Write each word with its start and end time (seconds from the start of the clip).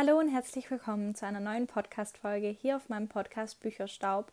Hallo 0.00 0.16
und 0.16 0.28
herzlich 0.28 0.70
willkommen 0.70 1.16
zu 1.16 1.26
einer 1.26 1.40
neuen 1.40 1.66
Podcast-Folge 1.66 2.46
hier 2.46 2.76
auf 2.76 2.88
meinem 2.88 3.08
Podcast 3.08 3.58
Bücherstaub. 3.58 4.30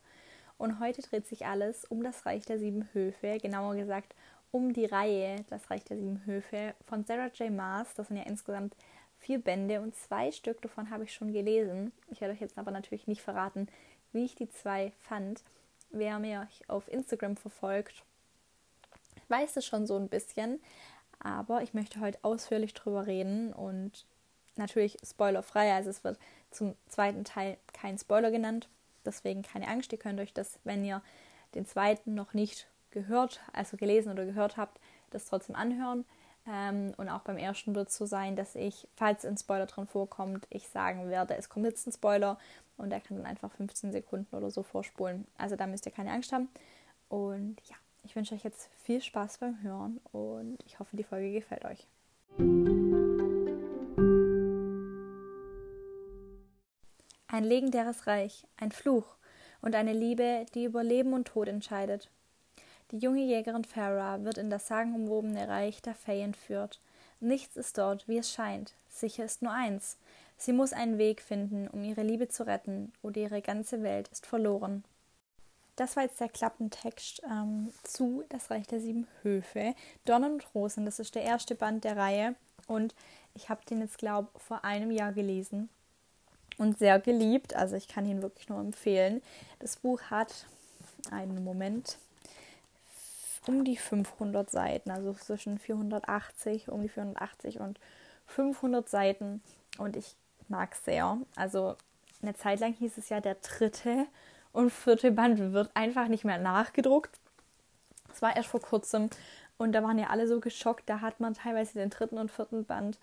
Und 0.60 0.80
heute 0.80 1.02
dreht 1.02 1.26
sich 1.26 1.48
alles 1.48 1.86
um 1.86 2.04
das 2.04 2.28
Reich 2.28 2.46
der 2.46 2.60
Sieben 2.60 2.88
Höfe, 2.94 3.40
genauer 3.42 3.74
gesagt 3.74 4.14
um 4.52 4.74
die 4.74 4.86
Reihe 4.86 5.44
Das 5.50 5.72
Reich 5.72 5.84
der 5.84 5.98
Sieben 5.98 6.24
Höfe 6.28 6.76
von 6.88 7.04
Sarah 7.04 7.32
J. 7.34 7.50
Maas. 7.50 7.96
Das 7.96 8.10
sind 8.10 8.18
ja 8.18 8.26
insgesamt 8.26 8.76
vier 9.18 9.40
Bände 9.40 9.82
und 9.82 9.96
zwei 9.96 10.32
Stück 10.32 10.62
davon 10.62 10.92
habe 10.92 11.06
ich 11.06 11.16
schon 11.16 11.34
gelesen. 11.34 11.92
Ich 12.12 12.22
werde 12.22 12.36
euch 12.36 12.42
jetzt 12.42 12.60
aber 12.60 12.70
natürlich 12.70 13.08
nicht 13.08 13.24
verraten, 13.24 13.68
wie 14.14 14.24
ich 14.24 14.36
die 14.36 14.52
zwei 14.52 14.92
fand. 15.00 15.42
Wer 15.90 16.20
mir 16.20 16.48
auf 16.68 16.88
Instagram 16.90 17.38
verfolgt, 17.38 18.04
weiß 19.30 19.58
es 19.58 19.66
schon 19.66 19.88
so 19.88 19.98
ein 19.98 20.10
bisschen. 20.10 20.60
Aber 21.18 21.64
ich 21.64 21.74
möchte 21.74 22.02
heute 22.02 22.20
ausführlich 22.22 22.76
drüber 22.76 23.08
reden 23.08 23.52
und 23.52 24.06
natürlich 24.58 24.98
spoilerfrei. 25.04 25.74
Also 25.74 25.90
es 25.90 26.04
wird 26.04 26.18
zum 26.52 26.76
zweiten 26.88 27.24
Teil 27.24 27.58
kein 27.74 27.98
Spoiler 27.98 28.32
genannt. 28.32 28.70
Deswegen 29.06 29.44
keine 29.44 29.68
Angst, 29.68 29.92
ihr 29.92 30.00
könnt 30.00 30.20
euch 30.20 30.34
das, 30.34 30.60
wenn 30.64 30.84
ihr 30.84 31.02
den 31.54 31.66
zweiten 31.66 32.16
noch 32.16 32.34
nicht 32.34 32.68
gehört, 32.92 33.42
also 33.54 33.78
gelesen 33.78 34.12
oder 34.12 34.26
gehört 34.26 34.58
habt, 34.58 34.80
das 35.12 35.26
trotzdem 35.26 35.56
anhören. 35.56 36.06
Ähm, 36.48 36.94
und 36.98 37.10
auch 37.10 37.22
beim 37.22 37.38
ersten 37.38 37.76
wird 37.76 37.90
es 37.90 37.98
so 37.98 38.06
sein, 38.06 38.36
dass 38.36 38.56
ich, 38.56 38.88
falls 38.96 39.26
ein 39.26 39.38
Spoiler 39.38 39.66
drin 39.66 39.88
vorkommt, 39.88 40.48
ich 40.50 40.68
sagen 40.68 41.10
werde, 41.10 41.36
es 41.36 41.50
kommt 41.50 41.66
jetzt 41.66 41.88
ein 41.88 41.92
Spoiler 41.92 42.38
und 42.78 42.90
der 42.90 43.00
kann 43.00 43.18
dann 43.18 43.26
einfach 43.26 43.52
15 43.52 43.92
Sekunden 43.92 44.36
oder 44.36 44.50
so 44.52 44.64
vorspulen. 44.64 45.26
Also 45.38 45.56
da 45.56 45.68
müsst 45.68 45.86
ihr 45.86 45.92
keine 45.92 46.12
Angst 46.12 46.32
haben. 46.32 46.50
Und 47.10 47.58
ja, 47.66 47.76
ich 48.04 48.16
wünsche 48.16 48.36
euch 48.36 48.44
jetzt 48.44 48.70
viel 48.84 49.02
Spaß 49.02 49.40
beim 49.40 49.62
Hören 49.62 50.00
und 50.12 50.58
ich 50.66 50.80
hoffe, 50.80 50.96
die 50.96 51.04
Folge 51.04 51.32
gefällt 51.32 51.66
euch. 51.66 51.88
Ein 57.36 57.44
legendäres 57.44 58.08
Reich, 58.08 58.46
ein 58.56 58.72
Fluch 58.72 59.04
und 59.62 59.76
eine 59.76 59.92
Liebe, 59.92 60.46
die 60.54 60.64
über 60.64 60.86
Leben 60.86 61.12
und 61.12 61.28
Tod 61.28 61.50
entscheidet. 61.50 62.10
Die 62.92 62.98
junge 62.98 63.26
Jägerin 63.26 63.66
Farah 63.66 64.24
wird 64.24 64.38
in 64.38 64.50
das 64.50 64.68
sagenumwobene 64.68 65.46
Reich 65.50 65.82
der 65.82 65.96
Fey 65.96 66.22
entführt. 66.22 66.80
Nichts 67.20 67.58
ist 67.58 67.78
dort, 67.78 68.08
wie 68.08 68.20
es 68.20 68.32
scheint. 68.32 68.74
Sicher 68.88 69.26
ist 69.26 69.42
nur 69.42 69.52
eins. 69.52 69.98
Sie 70.38 70.54
muss 70.54 70.72
einen 70.72 70.98
Weg 70.98 71.22
finden, 71.22 71.68
um 71.68 71.84
ihre 71.84 72.04
Liebe 72.04 72.30
zu 72.30 72.48
retten, 72.48 72.94
oder 73.02 73.20
ihre 73.20 73.42
ganze 73.42 73.84
Welt 73.84 74.08
ist 74.14 74.26
verloren. 74.26 74.86
Das 75.76 75.98
war 75.98 76.04
jetzt 76.04 76.22
der 76.22 76.30
Klappentext 76.30 77.22
ähm, 77.30 77.74
zu 77.84 78.24
Das 78.30 78.50
Reich 78.50 78.66
der 78.68 78.80
Sieben 78.80 79.08
Höfe. 79.24 79.76
Dornen 80.06 80.36
und 80.36 80.56
Rosen, 80.56 80.86
das 80.86 81.00
ist 81.00 81.16
der 81.16 81.24
erste 81.24 81.56
Band 81.56 81.84
der 81.84 81.98
Reihe. 81.98 82.36
Und 82.68 82.96
ich 83.34 83.50
habe 83.50 83.66
den 83.66 83.82
jetzt, 83.82 83.98
glaube 83.98 84.30
ich, 84.34 84.42
vor 84.42 84.64
einem 84.64 84.90
Jahr 84.90 85.12
gelesen 85.12 85.68
und 86.58 86.78
sehr 86.78 87.00
geliebt. 87.00 87.56
Also 87.56 87.76
ich 87.76 87.88
kann 87.88 88.06
ihn 88.06 88.22
wirklich 88.22 88.50
nur 88.50 88.60
empfehlen. 88.60 89.22
Das 89.60 89.78
Buch 89.78 90.02
hat 90.10 90.46
einen 91.12 91.44
Moment 91.44 91.98
um 93.48 93.64
die 93.64 93.78
500 93.78 94.50
Seiten, 94.50 94.92
also 94.92 95.14
zwischen 95.14 95.60
480, 95.60 96.70
um 96.70 96.82
die 96.82 96.90
480 96.90 97.60
und 97.60 97.80
500 98.28 98.90
Seiten 98.90 99.42
und 99.78 99.96
ich 99.96 100.16
mag 100.48 100.74
es 100.74 100.84
sehr. 100.84 101.18
Also 101.36 101.76
eine 102.22 102.34
Zeit 102.34 102.60
lang 102.60 102.74
hieß 102.74 102.98
es 102.98 103.10
ja, 103.10 103.22
der 103.22 103.36
dritte 103.36 104.08
und 104.52 104.72
vierte 104.72 105.12
Band 105.12 105.54
wird 105.54 105.70
einfach 105.76 106.08
nicht 106.08 106.26
mehr 106.26 106.40
nachgedruckt. 106.40 107.20
Das 108.08 108.22
war 108.22 108.36
erst 108.36 108.50
vor 108.50 108.62
kurzem 108.62 109.10
und 109.58 109.74
da 109.74 109.84
waren 109.84 110.00
ja 110.00 110.08
alle 110.08 110.28
so 110.28 110.40
geschockt. 110.40 110.90
Da 110.90 111.02
hat 111.02 111.20
man 111.20 111.34
teilweise 111.34 111.74
den 111.74 111.90
dritten 111.90 112.18
und 112.18 112.32
vierten 112.32 112.66
Band 112.66 112.98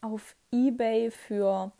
auf 0.00 0.34
eBay 0.50 1.10
für 1.10 1.70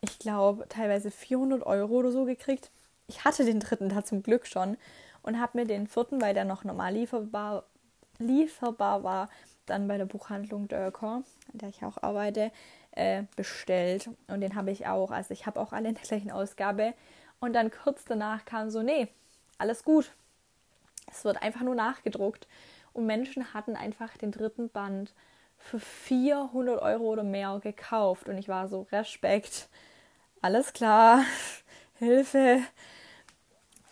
ich 0.00 0.18
glaube, 0.18 0.66
teilweise 0.68 1.10
400 1.10 1.64
Euro 1.64 1.94
oder 1.94 2.12
so 2.12 2.24
gekriegt. 2.24 2.70
Ich 3.06 3.24
hatte 3.24 3.44
den 3.44 3.60
dritten 3.60 3.88
da 3.88 4.04
zum 4.04 4.22
Glück 4.22 4.46
schon 4.46 4.76
und 5.22 5.40
habe 5.40 5.58
mir 5.58 5.66
den 5.66 5.86
vierten, 5.86 6.20
weil 6.20 6.34
der 6.34 6.44
noch 6.44 6.64
normal 6.64 6.94
lieferbar, 6.94 7.64
lieferbar 8.18 9.02
war, 9.02 9.28
dann 9.66 9.88
bei 9.88 9.98
der 9.98 10.06
Buchhandlung 10.06 10.68
Dörker, 10.68 11.22
an 11.52 11.58
der 11.58 11.68
ich 11.68 11.84
auch 11.84 12.02
arbeite, 12.02 12.50
äh, 12.92 13.24
bestellt. 13.36 14.08
Und 14.28 14.40
den 14.40 14.54
habe 14.54 14.70
ich 14.70 14.86
auch. 14.86 15.10
Also 15.10 15.32
ich 15.32 15.46
habe 15.46 15.60
auch 15.60 15.72
alle 15.72 15.88
in 15.88 15.94
der 15.94 16.04
gleichen 16.04 16.30
Ausgabe. 16.30 16.94
Und 17.40 17.52
dann 17.52 17.70
kurz 17.70 18.04
danach 18.04 18.44
kam 18.44 18.70
so, 18.70 18.82
nee, 18.82 19.08
alles 19.58 19.84
gut. 19.84 20.12
Es 21.10 21.24
wird 21.24 21.42
einfach 21.42 21.62
nur 21.62 21.74
nachgedruckt. 21.74 22.46
Und 22.92 23.06
Menschen 23.06 23.52
hatten 23.54 23.76
einfach 23.76 24.16
den 24.16 24.32
dritten 24.32 24.68
Band 24.68 25.12
für 25.58 25.80
400 25.80 26.80
Euro 26.80 27.04
oder 27.04 27.24
mehr 27.24 27.58
gekauft. 27.62 28.28
Und 28.28 28.38
ich 28.38 28.48
war 28.48 28.68
so, 28.68 28.86
Respekt 28.92 29.68
alles 30.40 30.72
klar, 30.72 31.24
Hilfe. 31.98 32.60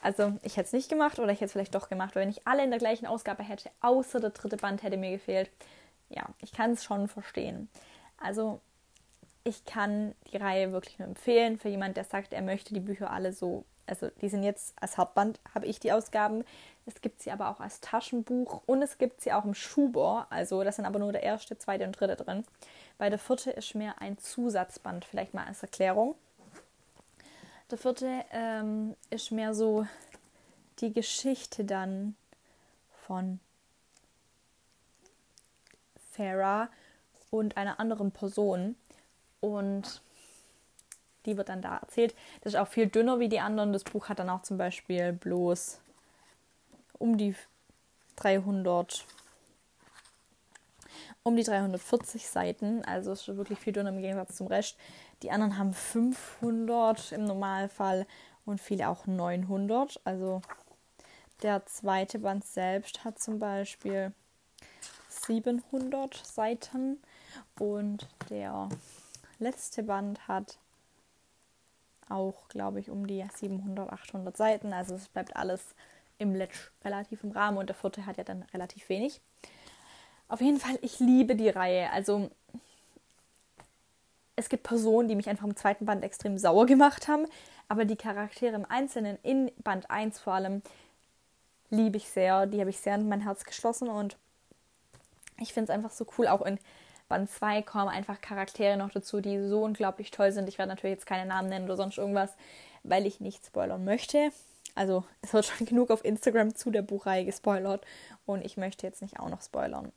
Also 0.03 0.34
ich 0.43 0.56
hätte 0.56 0.66
es 0.66 0.72
nicht 0.72 0.88
gemacht 0.88 1.19
oder 1.19 1.32
ich 1.32 1.41
hätte 1.41 1.47
es 1.47 1.53
vielleicht 1.53 1.75
doch 1.75 1.88
gemacht, 1.88 2.15
weil 2.15 2.22
wenn 2.22 2.31
ich 2.31 2.47
alle 2.47 2.62
in 2.62 2.71
der 2.71 2.78
gleichen 2.78 3.06
Ausgabe 3.06 3.43
hätte, 3.43 3.71
außer 3.81 4.21
der 4.21 4.31
dritte 4.31 4.56
Band 4.56 4.82
hätte 4.82 4.97
mir 4.97 5.10
gefehlt. 5.10 5.50
Ja, 6.09 6.26
ich 6.41 6.53
kann 6.53 6.72
es 6.72 6.84
schon 6.84 7.09
verstehen. 7.09 7.69
Also 8.16 8.60
ich 9.43 9.65
kann 9.65 10.15
die 10.31 10.37
Reihe 10.37 10.71
wirklich 10.72 10.99
nur 10.99 11.09
empfehlen 11.09 11.59
für 11.59 11.69
jemand, 11.69 11.97
der 11.97 12.05
sagt, 12.05 12.32
er 12.32 12.43
möchte 12.43 12.75
die 12.75 12.81
Bücher 12.81 13.10
alle 13.10 13.32
so. 13.32 13.65
Also 13.87 14.10
die 14.21 14.28
sind 14.28 14.43
jetzt 14.43 14.75
als 14.81 14.97
Hauptband, 14.99 15.41
habe 15.55 15.66
ich 15.66 15.81
die 15.81 15.93
Ausgaben. 15.93 16.44
Es 16.86 17.00
gibt 17.00 17.20
sie 17.20 17.32
aber 17.32 17.50
auch 17.50 17.58
als 17.58 17.80
Taschenbuch 17.80 18.62
und 18.66 18.80
es 18.80 18.97
gibt 18.97 19.20
sie 19.20 19.32
auch 19.32 19.44
im 19.44 19.54
Schuber. 19.54 20.28
Also 20.30 20.62
das 20.62 20.76
sind 20.76 20.86
aber 20.86 21.00
nur 21.00 21.12
der 21.12 21.24
erste, 21.24 21.58
zweite 21.58 21.84
und 21.84 21.98
dritte 21.98 22.16
drin. 22.16 22.44
Bei 22.97 23.10
der 23.10 23.19
vierte 23.19 23.50
ist 23.50 23.74
mehr 23.74 24.00
ein 24.00 24.19
Zusatzband, 24.19 25.04
vielleicht 25.04 25.34
mal 25.34 25.46
als 25.46 25.62
Erklärung. 25.62 26.14
Der 27.70 27.78
vierte 27.78 28.25
ähm, 28.30 28.94
ist 29.10 29.32
mehr 29.32 29.52
so 29.52 29.86
die 30.78 30.92
Geschichte 30.92 31.64
dann 31.64 32.14
von 33.06 33.41
Farah 36.12 36.69
und 37.30 37.56
einer 37.56 37.80
anderen 37.80 38.12
Person. 38.12 38.76
Und 39.41 40.00
die 41.26 41.36
wird 41.36 41.48
dann 41.48 41.62
da 41.62 41.78
erzählt. 41.78 42.14
Das 42.42 42.54
ist 42.54 42.58
auch 42.60 42.69
viel 42.69 42.86
dünner 42.86 43.19
wie 43.19 43.28
die 43.28 43.41
anderen. 43.41 43.72
Das 43.72 43.82
Buch 43.82 44.08
hat 44.08 44.20
dann 44.20 44.30
auch 44.30 44.42
zum 44.42 44.56
Beispiel 44.56 45.12
bloß 45.12 45.80
um 46.98 47.16
die 47.16 47.34
300 48.16 49.06
um 51.22 51.34
die 51.34 51.42
340 51.42 52.28
Seiten, 52.28 52.84
also 52.84 53.10
ist 53.10 53.26
wirklich 53.26 53.58
viel 53.58 53.72
dünner 53.72 53.88
im 53.90 54.00
Gegensatz 54.00 54.36
zum 54.36 54.46
Rest. 54.46 54.76
Die 55.22 55.32
anderen 55.32 55.58
haben 55.58 55.74
500 55.74 57.10
im 57.10 57.24
Normalfall 57.24 58.06
und 58.44 58.60
viele 58.60 58.88
auch 58.88 59.06
900. 59.06 60.00
Also 60.04 60.40
der 61.42 61.66
zweite 61.66 62.20
Band 62.20 62.44
selbst 62.44 63.04
hat 63.04 63.18
zum 63.18 63.40
Beispiel 63.40 64.12
700 65.08 66.14
Seiten 66.14 67.02
und 67.58 68.06
der 68.30 68.68
letzte 69.40 69.82
Band 69.82 70.28
hat 70.28 70.58
auch, 72.08 72.48
glaube 72.48 72.78
ich, 72.78 72.88
um 72.88 73.06
die 73.06 73.24
700, 73.34 73.90
800 73.90 74.36
Seiten. 74.36 74.72
Also 74.72 74.94
es 74.94 75.08
bleibt 75.08 75.34
alles 75.34 75.74
im 76.19 76.34
Letsch 76.34 76.71
relativ 76.84 77.25
im 77.25 77.31
Rahmen 77.31 77.59
und 77.59 77.69
der 77.69 77.77
vierte 77.77 78.06
hat 78.06 78.16
ja 78.16 78.25
dann 78.25 78.43
relativ 78.54 78.88
wenig. 78.88 79.21
Auf 80.28 80.41
jeden 80.41 80.59
Fall, 80.59 80.78
ich 80.82 80.99
liebe 80.99 81.37
die 81.37 81.49
Reihe. 81.49 81.91
Also 81.93 82.31
es 84.34 84.49
gibt 84.49 84.65
Personen, 84.65 85.09
die 85.09 85.15
mich 85.15 85.29
einfach 85.29 85.46
im 85.46 85.56
zweiten 85.56 85.87
Band 85.87 86.05
extrem 86.05 86.37
sauer 86.38 86.67
gemacht 86.67 87.08
haben, 87.08 87.26
aber 87.69 87.85
die 87.85 87.96
Charaktere 87.96 88.55
im 88.55 88.64
Einzelnen, 88.64 89.19
in 89.23 89.50
Band 89.62 89.90
1 89.90 90.19
vor 90.20 90.35
allem, 90.35 90.62
liebe 91.70 91.96
ich 91.96 92.08
sehr. 92.08 92.46
Die 92.46 92.61
habe 92.61 92.70
ich 92.70 92.79
sehr 92.79 92.96
in 92.96 93.08
mein 93.08 93.23
Herz 93.23 93.44
geschlossen 93.44 93.88
und 93.88 94.17
ich 95.40 95.52
finde 95.52 95.70
es 95.70 95.76
einfach 95.76 95.90
so 95.90 96.06
cool. 96.19 96.29
Auch 96.29 96.43
in 96.43 96.58
Band 97.08 97.31
2 97.31 97.62
kommen 97.62 97.88
einfach 97.88 98.20
Charaktere 98.20 98.76
noch 98.76 98.90
dazu, 98.90 99.20
die 99.20 99.49
so 99.49 99.62
unglaublich 99.62 100.11
toll 100.11 100.32
sind. 100.32 100.49
Ich 100.49 100.58
werde 100.58 100.70
natürlich 100.70 100.96
jetzt 100.96 101.06
keine 101.06 101.26
Namen 101.26 101.49
nennen 101.49 101.67
oder 101.67 101.76
sonst 101.76 101.99
irgendwas, 101.99 102.35
weil 102.82 103.06
ich 103.06 103.20
nicht 103.20 103.44
spoilern 103.46 103.85
möchte. 103.85 104.32
Also 104.76 105.05
es 105.23 105.32
wird 105.32 105.46
schon 105.46 105.67
genug 105.67 105.90
auf 105.90 106.05
Instagram 106.05 106.55
zu 106.55 106.70
der 106.70 106.82
Buchreihe 106.82 107.25
gespoilert 107.25 107.84
und 108.26 108.44
ich 108.44 108.56
möchte 108.56 108.87
jetzt 108.87 109.02
nicht 109.02 109.19
auch 109.19 109.28
noch 109.28 109.43
spoilern. 109.43 109.90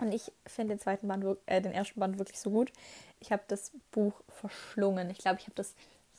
Und 0.00 0.12
ich 0.12 0.32
finde 0.46 0.74
den 0.74 0.80
zweiten 0.80 1.08
Band, 1.08 1.24
äh, 1.46 1.60
den 1.60 1.72
ersten 1.72 1.98
Band 1.98 2.18
wirklich 2.18 2.38
so 2.38 2.50
gut. 2.50 2.72
Ich 3.20 3.32
habe 3.32 3.42
das 3.48 3.72
Buch 3.90 4.14
verschlungen. 4.28 5.10
Ich 5.10 5.18
glaube, 5.18 5.38
ich 5.40 5.46
habe 5.46 5.56
das 5.56 5.74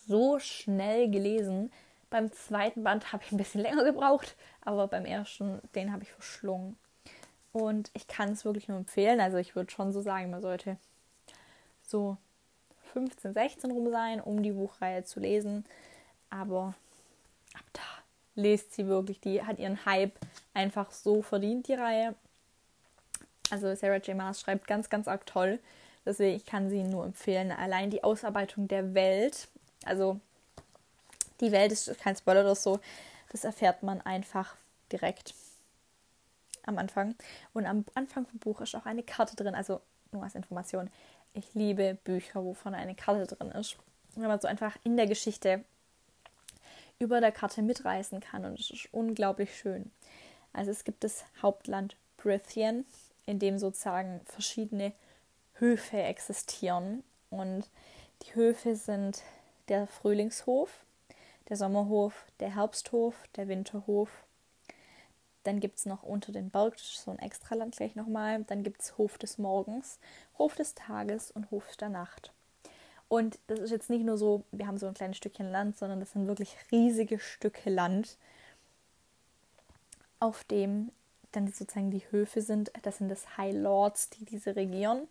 so 0.06 0.38
schnell 0.40 1.10
gelesen. 1.10 1.72
Beim 2.10 2.32
zweiten 2.34 2.84
Band 2.84 3.14
habe 3.14 3.24
ich 3.24 3.32
ein 3.32 3.38
bisschen 3.38 3.62
länger 3.64 3.86
gebraucht, 3.86 4.36
aber 4.62 4.88
beim 4.88 5.06
ersten, 5.06 5.62
den 5.76 5.94
habe 5.94 6.04
ich 6.04 6.12
verschlungen. 6.12 6.78
Und 7.54 7.90
ich 7.94 8.08
kann 8.08 8.30
es 8.34 8.44
wirklich 8.44 8.68
nur 8.68 8.78
empfehlen. 8.78 9.22
Also 9.22 9.38
ich 9.38 9.56
würde 9.56 9.72
schon 9.72 9.94
so 9.94 10.02
sagen, 10.02 10.30
man 10.30 10.42
sollte 10.42 10.78
so 11.82 12.18
15, 12.94 13.34
16 13.34 13.72
rum 13.72 13.90
sein, 13.92 14.20
um 14.20 14.44
die 14.44 14.52
Buchreihe 14.52 15.04
zu 15.04 15.22
lesen. 15.22 15.64
Aber 16.30 16.76
da 17.74 17.82
lest 18.36 18.74
sie 18.74 18.88
wirklich. 18.88 19.20
Die 19.20 19.44
hat 19.44 19.60
ihren 19.60 19.86
Hype 19.86 20.18
einfach 20.54 20.92
so 20.92 21.22
verdient, 21.22 21.68
die 21.68 21.74
Reihe. 21.74 22.16
Also 23.52 23.74
Sarah 23.76 23.98
J. 23.98 24.16
Maas 24.16 24.42
schreibt 24.42 24.68
ganz, 24.68 24.90
ganz 24.90 25.08
arg 25.08 25.26
toll. 25.26 25.60
Deswegen, 26.06 26.36
ich 26.36 26.46
kann 26.46 26.70
sie 26.70 26.84
nur 26.84 27.06
empfehlen. 27.06 27.52
Allein 27.52 27.90
die 27.90 28.04
Ausarbeitung 28.04 28.68
der 28.68 28.94
Welt, 28.94 29.48
also 29.86 30.20
die 31.42 31.52
Welt 31.52 31.72
ist 31.72 31.98
kein 32.00 32.16
Spoiler 32.16 32.42
oder 32.42 32.56
so, 32.56 32.80
das 33.32 33.44
erfährt 33.44 33.84
man 33.84 34.02
einfach 34.02 34.56
direkt 34.92 35.34
am 36.66 36.78
Anfang. 36.78 37.16
Und 37.54 37.66
am 37.66 37.86
Anfang 37.96 38.26
vom 38.26 38.40
Buch 38.40 38.62
ist 38.62 38.76
auch 38.76 38.86
eine 38.86 39.04
Karte 39.04 39.36
drin, 39.36 39.56
also 39.56 39.82
nur 40.12 40.24
als 40.24 40.36
Information. 40.36 40.90
Ich 41.34 41.54
liebe 41.54 41.98
Bücher, 42.04 42.44
wovon 42.44 42.74
eine 42.74 42.96
Karte 42.96 43.36
drin 43.36 43.52
ist. 43.52 43.78
Wenn 44.16 44.28
man 44.28 44.40
so 44.42 44.48
einfach 44.48 44.76
in 44.84 44.98
der 44.98 45.08
Geschichte 45.08 45.64
über 47.00 47.22
der 47.22 47.32
Karte 47.32 47.62
mitreisen 47.62 48.20
kann 48.20 48.46
und 48.46 48.60
es 48.60 48.70
ist 48.70 48.90
unglaublich 48.94 49.58
schön. 49.58 49.90
Also 50.52 50.72
es 50.72 50.84
gibt 50.84 51.04
das 51.04 51.24
Hauptland 51.42 51.96
Brithian, 52.18 52.86
in 53.26 53.40
dem 53.40 53.58
sozusagen 53.58 54.22
verschiedene 54.26 54.92
Höfe 55.54 55.98
existieren 55.98 57.04
und 57.30 57.70
die 58.24 58.36
Höfe 58.36 58.76
sind 58.76 59.24
der 59.70 59.88
Frühlingshof, 59.88 60.86
der 61.48 61.56
Sommerhof, 61.56 62.26
der 62.40 62.56
Herbsthof, 62.56 63.16
der 63.36 63.48
Winterhof. 63.48 64.10
Dann 65.44 65.62
gibt 65.62 65.78
es 65.78 65.86
noch 65.86 66.04
unter 66.04 66.34
den 66.34 66.50
Berg, 66.50 66.78
so 66.80 67.12
ein 67.12 67.20
Extraland 67.20 67.78
gleich 67.78 67.96
nochmal. 67.96 68.44
Dann 68.44 68.64
gibt 68.64 68.82
es 68.82 68.98
Hof 68.98 69.18
des 69.18 69.38
Morgens, 69.38 70.00
Hof 70.38 70.56
des 70.56 70.76
Tages 70.76 71.32
und 71.32 71.50
Hof 71.50 71.78
der 71.78 71.90
Nacht. 71.90 72.34
Und 73.10 73.40
das 73.48 73.60
ist 73.60 73.72
jetzt 73.72 73.90
nicht 73.90 74.06
nur 74.06 74.18
so, 74.18 74.44
wir 74.52 74.68
haben 74.68 74.78
so 74.78 74.86
ein 74.86 74.94
kleines 74.94 75.18
Stückchen 75.18 75.52
Land, 75.52 75.78
sondern 75.78 76.00
das 76.00 76.12
sind 76.12 76.28
wirklich 76.28 76.56
riesige 76.72 77.20
Stücke 77.20 77.72
Land, 77.72 78.18
auf 80.20 80.44
dem 80.44 80.92
dann 81.32 81.48
sozusagen 81.48 81.92
die 81.92 82.04
Höfe 82.12 82.42
sind. 82.42 82.72
Das 82.84 83.00
sind 83.00 83.10
das 83.10 83.38
High 83.38 83.56
Lords, 83.56 84.12
die 84.12 84.26
diese 84.26 84.56
regieren. 84.56 85.08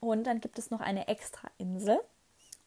Und 0.00 0.24
dann 0.24 0.40
gibt 0.40 0.58
es 0.58 0.70
noch 0.70 0.80
eine 0.80 1.06
extra 1.06 1.48
Insel 1.58 2.00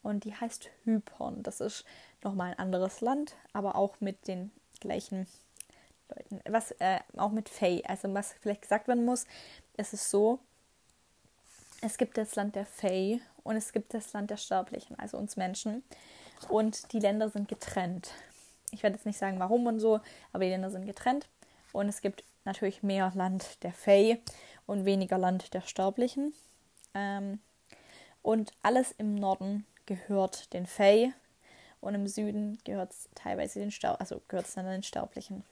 und 0.03 0.23
die 0.23 0.33
heißt 0.33 0.69
Hypon. 0.85 1.43
Das 1.43 1.59
ist 1.59 1.83
nochmal 2.23 2.51
ein 2.51 2.59
anderes 2.59 3.01
Land, 3.01 3.35
aber 3.51 3.75
auch 3.75 3.99
mit 3.99 4.27
den 4.27 4.51
gleichen 4.79 5.27
Leuten. 6.07 6.39
Was 6.47 6.71
äh, 6.79 6.99
auch 7.17 7.31
mit 7.31 7.49
Fae. 7.49 7.83
Also 7.85 8.13
was 8.13 8.33
vielleicht 8.39 8.61
gesagt 8.61 8.87
werden 8.87 9.03
muss, 9.03 9.25
es 9.75 9.91
ist 9.91 10.09
so, 10.09 10.39
es 11.81 11.97
gibt 11.97 12.17
das 12.17 12.35
Land 12.35 12.55
der 12.55 12.65
Fae 12.65 13.19
und 13.45 13.55
es 13.55 13.71
gibt 13.71 13.93
das 13.93 14.11
Land 14.11 14.31
der 14.31 14.37
Sterblichen, 14.37 14.97
also 14.99 15.17
uns 15.17 15.37
Menschen. 15.37 15.83
Und 16.49 16.91
die 16.91 16.99
Länder 16.99 17.29
sind 17.29 17.47
getrennt. 17.47 18.11
Ich 18.71 18.83
werde 18.83 18.95
jetzt 18.95 19.05
nicht 19.05 19.19
sagen, 19.19 19.39
warum 19.39 19.67
und 19.67 19.79
so, 19.79 20.01
aber 20.33 20.43
die 20.43 20.49
Länder 20.49 20.71
sind 20.71 20.85
getrennt. 20.85 21.29
Und 21.71 21.87
es 21.87 22.01
gibt 22.01 22.23
natürlich 22.43 22.81
mehr 22.81 23.11
Land 23.15 23.63
der 23.63 23.71
Fae 23.71 24.17
und 24.65 24.85
weniger 24.85 25.19
Land 25.19 25.53
der 25.53 25.61
Sterblichen. 25.61 26.33
Ähm, 26.95 27.39
und 28.23 28.51
alles 28.63 28.91
im 28.97 29.13
Norden 29.13 29.65
gehört 29.85 30.51
den 30.51 30.65
Fae 30.65 31.13
und 31.81 31.93
im 31.93 32.07
Süden 32.07 32.57
gehört 32.63 32.93
es 32.93 33.09
teilweise 33.13 33.59
den 33.59 33.69
Ster 33.69 34.01
also 34.01 34.23
gehört 34.27 34.47
es 34.47 34.55
dann 34.55 34.65
den 34.65 34.81
Sterblichen. 34.81 35.43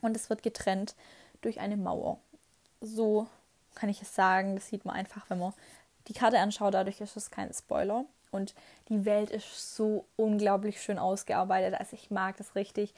Und 0.00 0.16
es 0.16 0.30
wird 0.30 0.44
getrennt 0.44 0.94
durch 1.40 1.58
eine 1.58 1.76
Mauer. 1.76 2.20
So 2.80 3.26
kann 3.74 3.88
ich 3.88 4.02
es 4.02 4.14
sagen. 4.14 4.54
Das 4.54 4.68
sieht 4.68 4.84
man 4.84 4.94
einfach, 4.94 5.28
wenn 5.30 5.40
man 5.40 5.52
die 6.08 6.14
Karte 6.14 6.38
anschaut. 6.38 6.74
Dadurch 6.74 7.00
ist 7.00 7.16
es 7.16 7.30
kein 7.30 7.52
Spoiler. 7.52 8.04
Und 8.30 8.54
die 8.88 9.04
Welt 9.04 9.30
ist 9.30 9.76
so 9.76 10.06
unglaublich 10.16 10.80
schön 10.80 10.98
ausgearbeitet. 10.98 11.78
Also 11.78 11.94
ich 11.94 12.10
mag 12.10 12.36
das 12.38 12.54
richtig. 12.54 12.94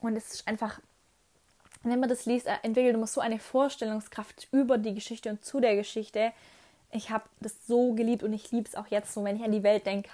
Und 0.00 0.16
es 0.16 0.32
ist 0.32 0.48
einfach, 0.48 0.80
wenn 1.82 2.00
man 2.00 2.08
das 2.08 2.24
liest, 2.24 2.46
entwickelt 2.62 2.96
man 2.96 3.06
so 3.06 3.20
eine 3.20 3.38
Vorstellungskraft 3.38 4.48
über 4.52 4.78
die 4.78 4.94
Geschichte 4.94 5.28
und 5.30 5.44
zu 5.44 5.60
der 5.60 5.76
Geschichte. 5.76 6.32
Ich 6.92 7.10
habe 7.10 7.24
das 7.40 7.66
so 7.66 7.94
geliebt 7.94 8.22
und 8.22 8.32
ich 8.32 8.50
liebe 8.50 8.68
es 8.68 8.74
auch 8.74 8.86
jetzt 8.86 9.12
so, 9.12 9.24
wenn 9.24 9.36
ich 9.36 9.42
an 9.42 9.52
die 9.52 9.62
Welt 9.62 9.86
denke. 9.86 10.08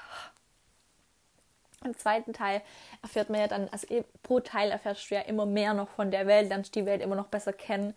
Im 1.85 1.96
zweiten 1.99 2.32
Teil 2.32 2.62
erfährt 3.02 3.29
man 3.29 3.41
ja 3.41 3.46
dann, 3.46 3.69
also 3.69 3.87
pro 4.23 4.41
Teil 4.41 4.70
erfährst 4.70 5.11
du 5.11 5.17
ja 5.17 5.20
immer 5.20 5.44
mehr 5.44 5.75
noch 5.75 5.91
von 5.91 6.11
der 6.11 6.26
Welt, 6.26 6.49
lernst 6.49 6.75
die 6.75 6.87
Welt 6.87 7.02
immer 7.02 7.14
noch 7.14 7.26
besser 7.26 7.52
kennen. 7.52 7.94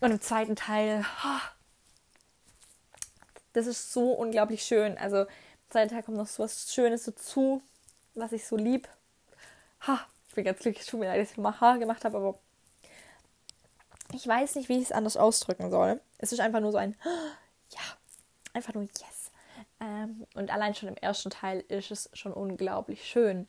Und 0.00 0.10
im 0.10 0.20
zweiten 0.20 0.56
Teil, 0.56 1.04
das 3.52 3.66
ist 3.66 3.92
so 3.92 4.12
unglaublich 4.12 4.62
schön. 4.62 4.96
Also 4.98 5.26
zweiten 5.68 5.90
Teil 5.92 6.02
kommt 6.02 6.16
noch 6.16 6.26
so 6.26 6.42
was 6.42 6.72
Schönes 6.72 7.04
dazu, 7.04 7.62
was 8.14 8.32
ich 8.32 8.46
so 8.46 8.56
lieb. 8.56 8.88
ich 10.28 10.34
bin 10.34 10.44
ganz 10.44 10.60
glücklich, 10.60 10.86
tut 10.86 11.00
mir 11.00 11.06
leid, 11.06 11.20
dass 11.20 11.32
ich 11.32 11.38
mal 11.38 11.60
Ha 11.60 11.76
gemacht 11.76 12.04
habe, 12.04 12.16
aber 12.16 12.38
ich 14.12 14.26
weiß 14.26 14.56
nicht, 14.56 14.68
wie 14.68 14.76
ich 14.76 14.84
es 14.84 14.92
anders 14.92 15.16
ausdrücken 15.16 15.70
soll. 15.70 16.00
Es 16.18 16.32
ist 16.32 16.40
einfach 16.40 16.60
nur 16.60 16.72
so 16.72 16.78
ein 16.78 16.96
Ja, 17.70 17.80
einfach 18.52 18.74
nur 18.74 18.84
Yes. 18.84 19.32
Ähm, 19.80 20.26
und 20.34 20.52
allein 20.52 20.74
schon 20.74 20.88
im 20.88 20.96
ersten 20.96 21.30
Teil 21.30 21.64
ist 21.68 21.90
es 21.90 22.10
schon 22.12 22.32
unglaublich 22.32 23.04
schön. 23.04 23.48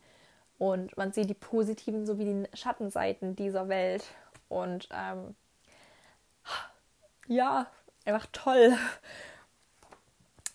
Und 0.58 0.96
man 0.98 1.12
sieht 1.12 1.30
die 1.30 1.34
positiven 1.34 2.06
sowie 2.06 2.26
die 2.26 2.58
Schattenseiten 2.58 3.36
dieser 3.36 3.68
Welt. 3.68 4.06
Und 4.48 4.88
ähm, 4.92 5.36
ja, 7.28 7.68
einfach 8.06 8.28
toll. 8.32 8.78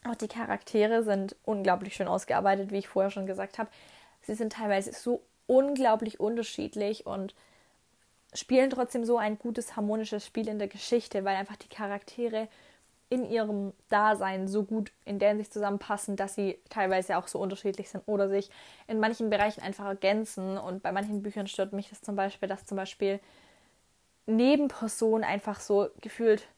Auch 0.09 0.15
die 0.15 0.29
Charaktere 0.29 1.03
sind 1.03 1.37
unglaublich 1.45 1.95
schön 1.95 2.09
ausgearbeitet, 2.09 2.71
wie 2.73 2.79
ich 2.79 2.89
vorher 2.89 3.11
schon 3.11 3.27
gesagt 3.27 3.59
habe. 3.59 3.69
Sie 4.23 4.35
sind 4.35 4.55
teilweise 4.55 4.93
so 4.93 5.23
unglaublich 5.47 6.19
unterschiedlich 6.19 7.05
und 7.05 7.35
spielen 8.33 8.71
trotzdem 8.71 9.05
so 9.05 9.19
ein 9.19 9.39
gutes 9.39 9.77
harmonisches 9.77 10.25
Spiel 10.25 10.49
in 10.49 10.59
der 10.59 10.69
Geschichte, 10.69 11.25
weil 11.25 11.37
einfach 11.37 11.57
die 11.57 11.69
Charaktere 11.69 12.49
in 13.11 13.29
ihrem 13.29 13.73
Dasein 13.91 14.49
so 14.49 14.65
gut 14.65 14.93
in 15.05 15.19
der 15.19 15.31
Hinsicht 15.31 15.53
zusammenpassen, 15.53 16.17
dass 16.17 16.35
sie 16.35 16.59
teilweise 16.71 17.19
auch 17.19 17.27
so 17.27 17.39
unterschiedlich 17.39 17.91
sind 17.91 18.03
oder 18.07 18.29
sich 18.29 18.51
in 18.87 19.01
manchen 19.01 19.29
Bereichen 19.29 19.63
einfach 19.63 19.87
ergänzen. 19.87 20.57
Und 20.57 20.83
bei 20.83 20.93
manchen 20.93 21.23
Büchern 21.23 21.47
stört 21.47 21.75
mich 21.75 21.91
das 21.91 22.01
zum 22.01 22.17
Beispiel, 22.17 22.49
dass 22.49 22.65
zum 22.65 22.77
Beispiel 22.77 23.21
Nebenpersonen 24.27 25.25
einfach 25.25 25.61
so 25.61 25.89
gefühlt 26.01 26.49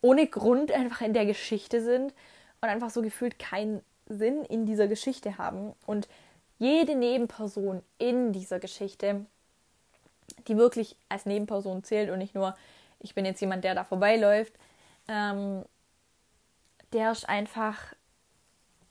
ohne 0.00 0.26
Grund 0.26 0.72
einfach 0.72 1.02
in 1.02 1.14
der 1.14 1.26
Geschichte 1.26 1.82
sind 1.82 2.14
und 2.62 2.68
einfach 2.68 2.90
so 2.90 3.02
gefühlt 3.02 3.38
keinen 3.38 3.82
Sinn 4.08 4.44
in 4.44 4.66
dieser 4.66 4.88
Geschichte 4.88 5.36
haben. 5.36 5.74
Und 5.84 6.08
jede 6.58 6.94
Nebenperson 6.94 7.82
in 7.98 8.32
dieser 8.32 8.60
Geschichte, 8.60 9.26
die 10.46 10.56
wirklich 10.56 10.96
als 11.08 11.26
Nebenperson 11.26 11.82
zählt 11.84 12.10
und 12.10 12.18
nicht 12.18 12.34
nur, 12.34 12.54
ich 13.00 13.14
bin 13.14 13.24
jetzt 13.24 13.40
jemand, 13.40 13.64
der 13.64 13.74
da 13.74 13.84
vorbeiläuft, 13.84 14.54
ähm, 15.08 15.64
der 16.92 17.10
ist 17.10 17.28
einfach 17.28 17.94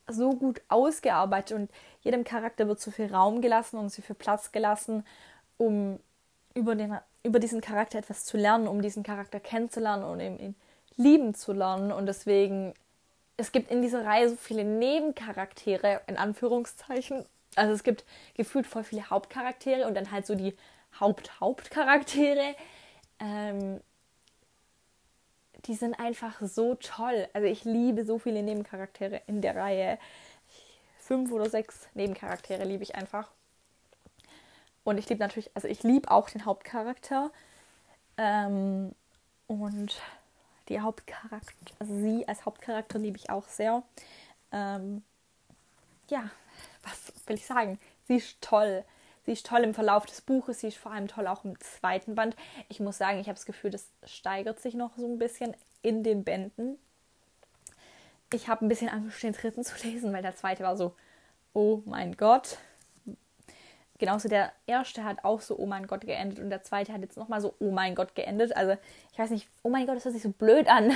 so 0.08 0.32
gut 0.32 0.62
ausgearbeitet 0.68 1.58
und 1.58 1.72
jedem 2.02 2.26
Charakter 2.26 2.68
wird 2.68 2.82
so 2.82 2.92
viel 2.92 3.14
Raum 3.14 3.42
gelassen 3.42 3.78
und 3.78 3.90
so 3.90 4.02
viel 4.02 4.16
Platz 4.16 4.52
gelassen, 4.52 5.06
um 5.58 6.00
über, 6.54 6.76
den, 6.76 6.98
über 7.24 7.40
diesen 7.40 7.62
Charakter 7.62 8.00
etwas 8.00 8.26
zu 8.26 8.36
lernen, 8.36 8.68
um 8.68 8.82
diesen 8.82 9.04
Charakter 9.04 9.40
kennenzulernen 9.40 10.04
und 10.04 10.20
eben 10.20 10.40
ihn 10.40 10.56
lieben 10.98 11.34
zu 11.36 11.54
lernen. 11.54 11.94
Und 11.94 12.08
deswegen, 12.08 12.74
es 13.38 13.52
gibt 13.52 13.72
in 13.72 13.82
dieser 13.82 14.06
Reihe 14.06 14.30
so 14.30 14.36
viele 14.36 14.64
Nebencharaktere, 14.64 16.02
in 16.08 16.18
Anführungszeichen. 16.18 17.26
Also 17.56 17.74
es 17.74 17.84
gibt 17.84 18.06
gefühlt 18.36 18.68
voll 18.68 18.84
viele 18.84 19.10
Hauptcharaktere 19.10 19.88
und 19.88 19.96
dann 19.96 20.12
halt 20.12 20.26
so 20.26 20.36
die 20.36 20.56
Haupt-Hauptcharaktere. 21.00 22.56
Ähm, 23.20 23.82
die 25.66 25.76
sind 25.76 26.00
einfach 26.00 26.42
so 26.42 26.76
toll. 26.76 27.28
Also 27.34 27.48
ich 27.48 27.64
liebe 27.64 28.06
so 28.06 28.20
viele 28.20 28.44
Nebencharaktere 28.44 29.22
in 29.28 29.42
der 29.42 29.56
Reihe. 29.56 30.00
Fünf 31.00 31.32
oder 31.32 31.50
sechs 31.50 31.88
Nebencharaktere 31.94 32.64
liebe 32.64 32.84
ich 32.84 32.96
einfach. 32.96 33.32
Und 34.84 34.98
ich 34.98 35.08
liebe 35.10 35.22
natürlich, 35.22 35.52
also 35.54 35.68
ich 35.68 35.84
liebe 35.84 36.10
auch 36.10 36.30
den 36.30 36.46
Hauptcharakter. 36.46 37.32
Ähm, 38.18 38.94
und 39.48 40.02
die 40.72 40.80
Hauptcharakter, 40.80 41.76
also 41.80 41.94
sie 42.00 42.28
als 42.28 42.46
Hauptcharakter 42.46 42.98
liebe 42.98 43.18
ich 43.18 43.30
auch 43.30 43.48
sehr. 43.48 43.84
Ähm, 44.52 45.04
ja, 46.10 46.30
was 46.84 47.14
will 47.28 47.36
ich 47.36 47.46
sagen? 47.46 47.80
Sie 48.08 48.16
ist 48.16 48.42
toll. 48.42 48.84
Sie 49.24 49.34
ist 49.34 49.46
toll 49.46 49.62
im 49.62 49.76
Verlauf 49.76 50.08
des 50.08 50.22
Buches, 50.22 50.62
sie 50.62 50.70
ist 50.70 50.78
vor 50.78 50.92
allem 50.92 51.08
toll 51.08 51.28
auch 51.28 51.46
im 51.46 51.60
zweiten 51.60 52.16
Band. 52.16 52.36
Ich 52.70 52.80
muss 52.80 52.98
sagen, 52.98 53.20
ich 53.20 53.28
habe 53.28 53.36
das 53.36 53.46
Gefühl, 53.46 53.70
das 53.70 53.88
steigert 54.04 54.60
sich 54.60 54.74
noch 54.74 54.98
so 54.98 55.06
ein 55.06 55.20
bisschen 55.20 55.56
in 55.84 56.04
den 56.04 56.24
Bänden. 56.24 56.80
Ich 58.34 58.48
habe 58.48 58.66
ein 58.66 58.70
bisschen 58.70 58.90
Angst, 58.90 59.22
den 59.22 59.34
dritten 59.34 59.64
zu 59.64 59.76
lesen, 59.88 60.12
weil 60.12 60.24
der 60.24 60.36
zweite 60.36 60.64
war 60.64 60.76
so, 60.76 60.96
oh 61.54 61.84
mein 61.86 62.18
Gott, 62.18 62.58
genauso 64.02 64.28
der 64.28 64.52
erste 64.66 65.04
hat 65.04 65.24
auch 65.24 65.42
so 65.42 65.58
Oh 65.58 65.68
mein 65.68 65.86
Gott 65.86 66.02
geendet 66.02 66.40
und 66.40 66.50
der 66.50 66.64
zweite 66.64 66.92
hat 66.92 67.02
jetzt 67.02 67.18
nochmal 67.18 67.40
so 67.40 67.54
Oh 67.60 67.70
mein 67.70 67.94
Gott 67.94 68.16
geendet. 68.16 68.58
Also 68.58 68.76
ich 69.14 69.20
weiß 69.20 69.30
nicht, 69.30 69.48
Oh 69.64 69.70
mein 69.70 69.86
Gott, 69.86 69.96
das 69.96 70.06
hört 70.06 70.16
sich 70.16 70.24
so 70.24 70.32
blöd 70.32 70.68
an. 70.68 70.92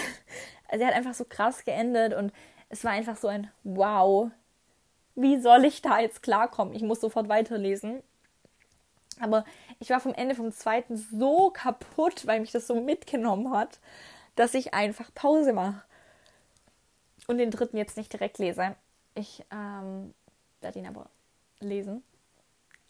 also 0.68 0.82
er 0.82 0.86
hat 0.86 0.94
einfach 0.94 1.12
so 1.12 1.24
krass 1.24 1.64
geendet 1.64 2.14
und 2.14 2.32
es 2.68 2.84
war 2.84 2.92
einfach 2.92 3.16
so 3.16 3.26
ein 3.26 3.50
Wow. 3.64 4.30
Wie 5.16 5.40
soll 5.40 5.64
ich 5.64 5.82
da 5.82 5.98
jetzt 5.98 6.22
klarkommen? 6.22 6.72
Ich 6.74 6.82
muss 6.82 7.00
sofort 7.00 7.28
weiterlesen. 7.28 8.02
Aber 9.18 9.44
ich 9.80 9.90
war 9.90 9.98
vom 9.98 10.14
Ende 10.14 10.36
vom 10.36 10.52
zweiten 10.52 10.96
so 10.96 11.50
kaputt, 11.50 12.28
weil 12.28 12.38
mich 12.38 12.52
das 12.52 12.68
so 12.68 12.80
mitgenommen 12.80 13.50
hat, 13.50 13.80
dass 14.36 14.54
ich 14.54 14.72
einfach 14.72 15.12
Pause 15.14 15.52
mache. 15.52 15.82
und 17.26 17.38
den 17.38 17.50
dritten 17.50 17.76
jetzt 17.76 17.96
nicht 17.96 18.12
direkt 18.12 18.38
lese. 18.38 18.76
Ich 19.16 19.44
ähm, 19.50 20.14
werde 20.60 20.78
ihn 20.78 20.86
aber 20.86 21.10
lesen. 21.58 22.04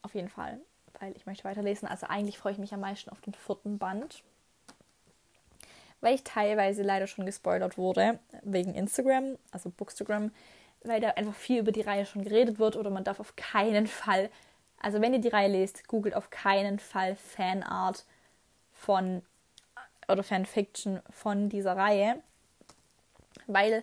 Auf 0.07 0.15
jeden 0.15 0.29
Fall, 0.29 0.61
weil 1.01 1.17
ich 1.17 1.27
möchte 1.27 1.43
weiterlesen. 1.43 1.89
Also 1.89 2.07
eigentlich 2.07 2.39
freue 2.39 2.53
ich 2.53 2.59
mich 2.59 2.73
am 2.73 2.79
meisten 2.79 3.11
auf 3.11 3.21
den 3.23 3.35
vierten 3.35 3.77
Band. 3.77 4.23
Weil 6.01 6.15
ich 6.15 6.23
teilweise 6.23 6.85
leider 6.85 7.09
schon 7.09 7.27
gespoilert 7.27 7.77
wurde 7.77 8.21
wegen 8.45 8.73
Instagram, 8.77 9.37
also 9.51 9.69
Bookstagram, 9.69 10.31
weil 10.85 11.01
da 11.01 11.09
einfach 11.09 11.35
viel 11.35 11.59
über 11.59 11.73
die 11.73 11.81
Reihe 11.81 12.07
schon 12.07 12.23
geredet 12.23 12.61
wird 12.61 12.77
oder 12.77 12.89
man 12.91 13.03
darf 13.03 13.19
auf 13.19 13.35
keinen 13.35 13.89
Fall, 13.89 14.31
also 14.81 15.01
wenn 15.01 15.13
ihr 15.13 15.21
die 15.21 15.27
Reihe 15.27 15.49
lest, 15.51 15.89
googelt 15.89 16.15
auf 16.15 16.31
keinen 16.31 16.79
Fall 16.79 17.17
Fanart 17.17 18.05
von 18.73 19.23
oder 20.07 20.23
Fanfiction 20.23 21.01
von 21.11 21.49
dieser 21.49 21.77
Reihe, 21.77 22.23
weil 23.49 23.83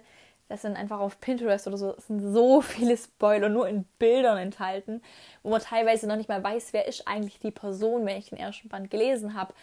das 0.50 0.62
sind 0.62 0.76
einfach 0.76 1.00
auf 1.00 1.20
Pinterest 1.20 1.68
oder 1.68 1.78
so 1.78 1.96
sind 1.98 2.34
so 2.34 2.62
viele 2.62 2.98
Spoiler 2.98 3.50
nur 3.50 3.68
in 3.68 3.86
Bildern 4.00 4.38
enthalten, 4.38 5.02
wo 5.42 5.50
man 5.50 5.62
teilweise 5.62 6.08
noch 6.08 6.16
nicht 6.16 6.30
mal 6.30 6.44
weiß, 6.44 6.74
wer 6.74 6.88
ist 6.88 7.08
eigentlich 7.08 7.40
die 7.40 7.52
Person, 7.52 8.06
wenn 8.06 8.18
ich 8.18 8.30
den 8.30 8.40
ersten 8.40 8.70
Band 8.70 8.92
gelesen 8.92 9.34
habe. 9.34 9.54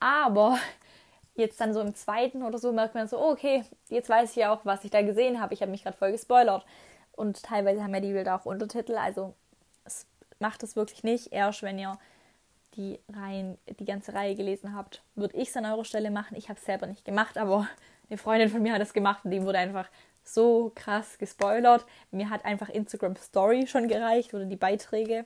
Aber 0.00 0.58
jetzt 1.34 1.60
dann 1.60 1.72
so 1.72 1.80
im 1.80 1.94
zweiten 1.94 2.42
oder 2.42 2.58
so 2.58 2.72
merkt 2.72 2.94
man 2.94 3.08
so, 3.08 3.18
oh, 3.18 3.32
okay, 3.32 3.64
jetzt 3.88 4.08
weiß 4.08 4.30
ich 4.30 4.36
ja 4.36 4.52
auch, 4.52 4.64
was 4.64 4.84
ich 4.84 4.90
da 4.90 5.02
gesehen 5.02 5.40
habe. 5.40 5.54
Ich 5.54 5.62
habe 5.62 5.70
mich 5.70 5.82
gerade 5.82 5.96
voll 5.96 6.12
gespoilert. 6.12 6.64
Und 7.12 7.42
teilweise 7.42 7.82
haben 7.82 7.94
ja 7.94 8.00
die 8.00 8.12
Bilder 8.12 8.36
auch 8.36 8.46
Untertitel, 8.46 8.96
also 8.96 9.34
es 9.84 10.06
macht 10.38 10.62
es 10.62 10.76
wirklich 10.76 11.04
nicht. 11.04 11.32
Erst 11.32 11.62
wenn 11.62 11.78
ihr 11.78 11.98
die 12.74 12.98
Reihen, 13.12 13.58
die 13.78 13.84
ganze 13.84 14.14
Reihe 14.14 14.34
gelesen 14.34 14.74
habt, 14.74 15.02
würde 15.14 15.36
ich 15.36 15.48
es 15.48 15.56
an 15.56 15.66
eurer 15.66 15.84
Stelle 15.84 16.10
machen. 16.10 16.36
Ich 16.36 16.48
habe 16.48 16.58
es 16.58 16.64
selber 16.64 16.86
nicht 16.86 17.04
gemacht, 17.04 17.36
aber 17.36 17.68
eine 18.08 18.18
Freundin 18.18 18.48
von 18.48 18.62
mir 18.62 18.72
hat 18.72 18.82
es 18.82 18.92
gemacht 18.92 19.24
und 19.24 19.30
die 19.30 19.42
wurde 19.42 19.58
einfach 19.58 19.88
so 20.24 20.72
krass 20.74 21.18
gespoilert. 21.18 21.84
Mir 22.10 22.30
hat 22.30 22.44
einfach 22.44 22.68
Instagram 22.68 23.16
Story 23.16 23.66
schon 23.66 23.88
gereicht 23.88 24.34
oder 24.34 24.44
die 24.44 24.56
Beiträge, 24.56 25.24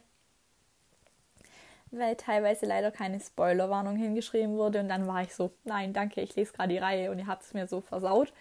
weil 1.91 2.17
teilweise 2.17 2.67
leider 2.67 2.91
keine 2.91 3.21
Spoilerwarnung 3.21 3.97
hingeschrieben 3.97 4.57
wurde 4.57 4.81
und 4.81 4.89
dann 4.89 5.07
war 5.07 5.23
ich 5.23 5.35
so, 5.35 5.51
nein, 5.65 5.93
danke, 5.93 6.21
ich 6.21 6.35
lese 6.37 6.53
gerade 6.53 6.73
die 6.73 6.79
Reihe 6.79 7.11
und 7.11 7.19
ihr 7.19 7.27
habt 7.27 7.43
es 7.43 7.55
mir 7.55 7.67
so 7.67 7.81
versaut. 7.81 8.33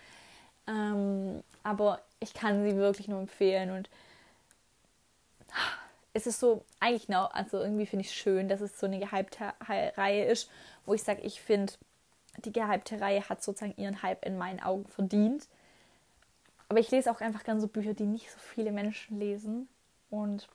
Ähm, 0.67 1.43
aber 1.63 2.01
ich 2.19 2.33
kann 2.33 2.63
sie 2.63 2.75
wirklich 2.75 3.07
nur 3.07 3.19
empfehlen 3.19 3.71
und 3.71 3.89
es 6.13 6.27
ist 6.27 6.39
so, 6.39 6.63
eigentlich, 6.79 7.07
genau, 7.07 7.25
also 7.25 7.59
irgendwie 7.59 7.85
finde 7.85 8.05
ich 8.05 8.11
es 8.11 8.15
schön, 8.15 8.47
dass 8.47 8.61
es 8.61 8.79
so 8.79 8.87
eine 8.87 8.99
gehypte 8.99 9.53
Reihe 9.67 10.25
ist, 10.25 10.49
wo 10.85 10.93
ich 10.93 11.03
sage, 11.03 11.21
ich 11.21 11.41
finde, 11.41 11.73
die 12.37 12.53
gehypte 12.53 13.01
Reihe 13.01 13.27
hat 13.27 13.43
sozusagen 13.43 13.75
ihren 13.77 14.01
Hype 14.01 14.25
in 14.25 14.37
meinen 14.37 14.61
Augen 14.61 14.87
verdient. 14.87 15.47
Aber 16.69 16.79
ich 16.79 16.91
lese 16.91 17.11
auch 17.11 17.21
einfach 17.21 17.43
gerne 17.43 17.61
so 17.61 17.67
Bücher, 17.67 17.93
die 17.93 18.05
nicht 18.05 18.31
so 18.31 18.37
viele 18.39 18.71
Menschen 18.71 19.19
lesen 19.19 19.67
und 20.09 20.47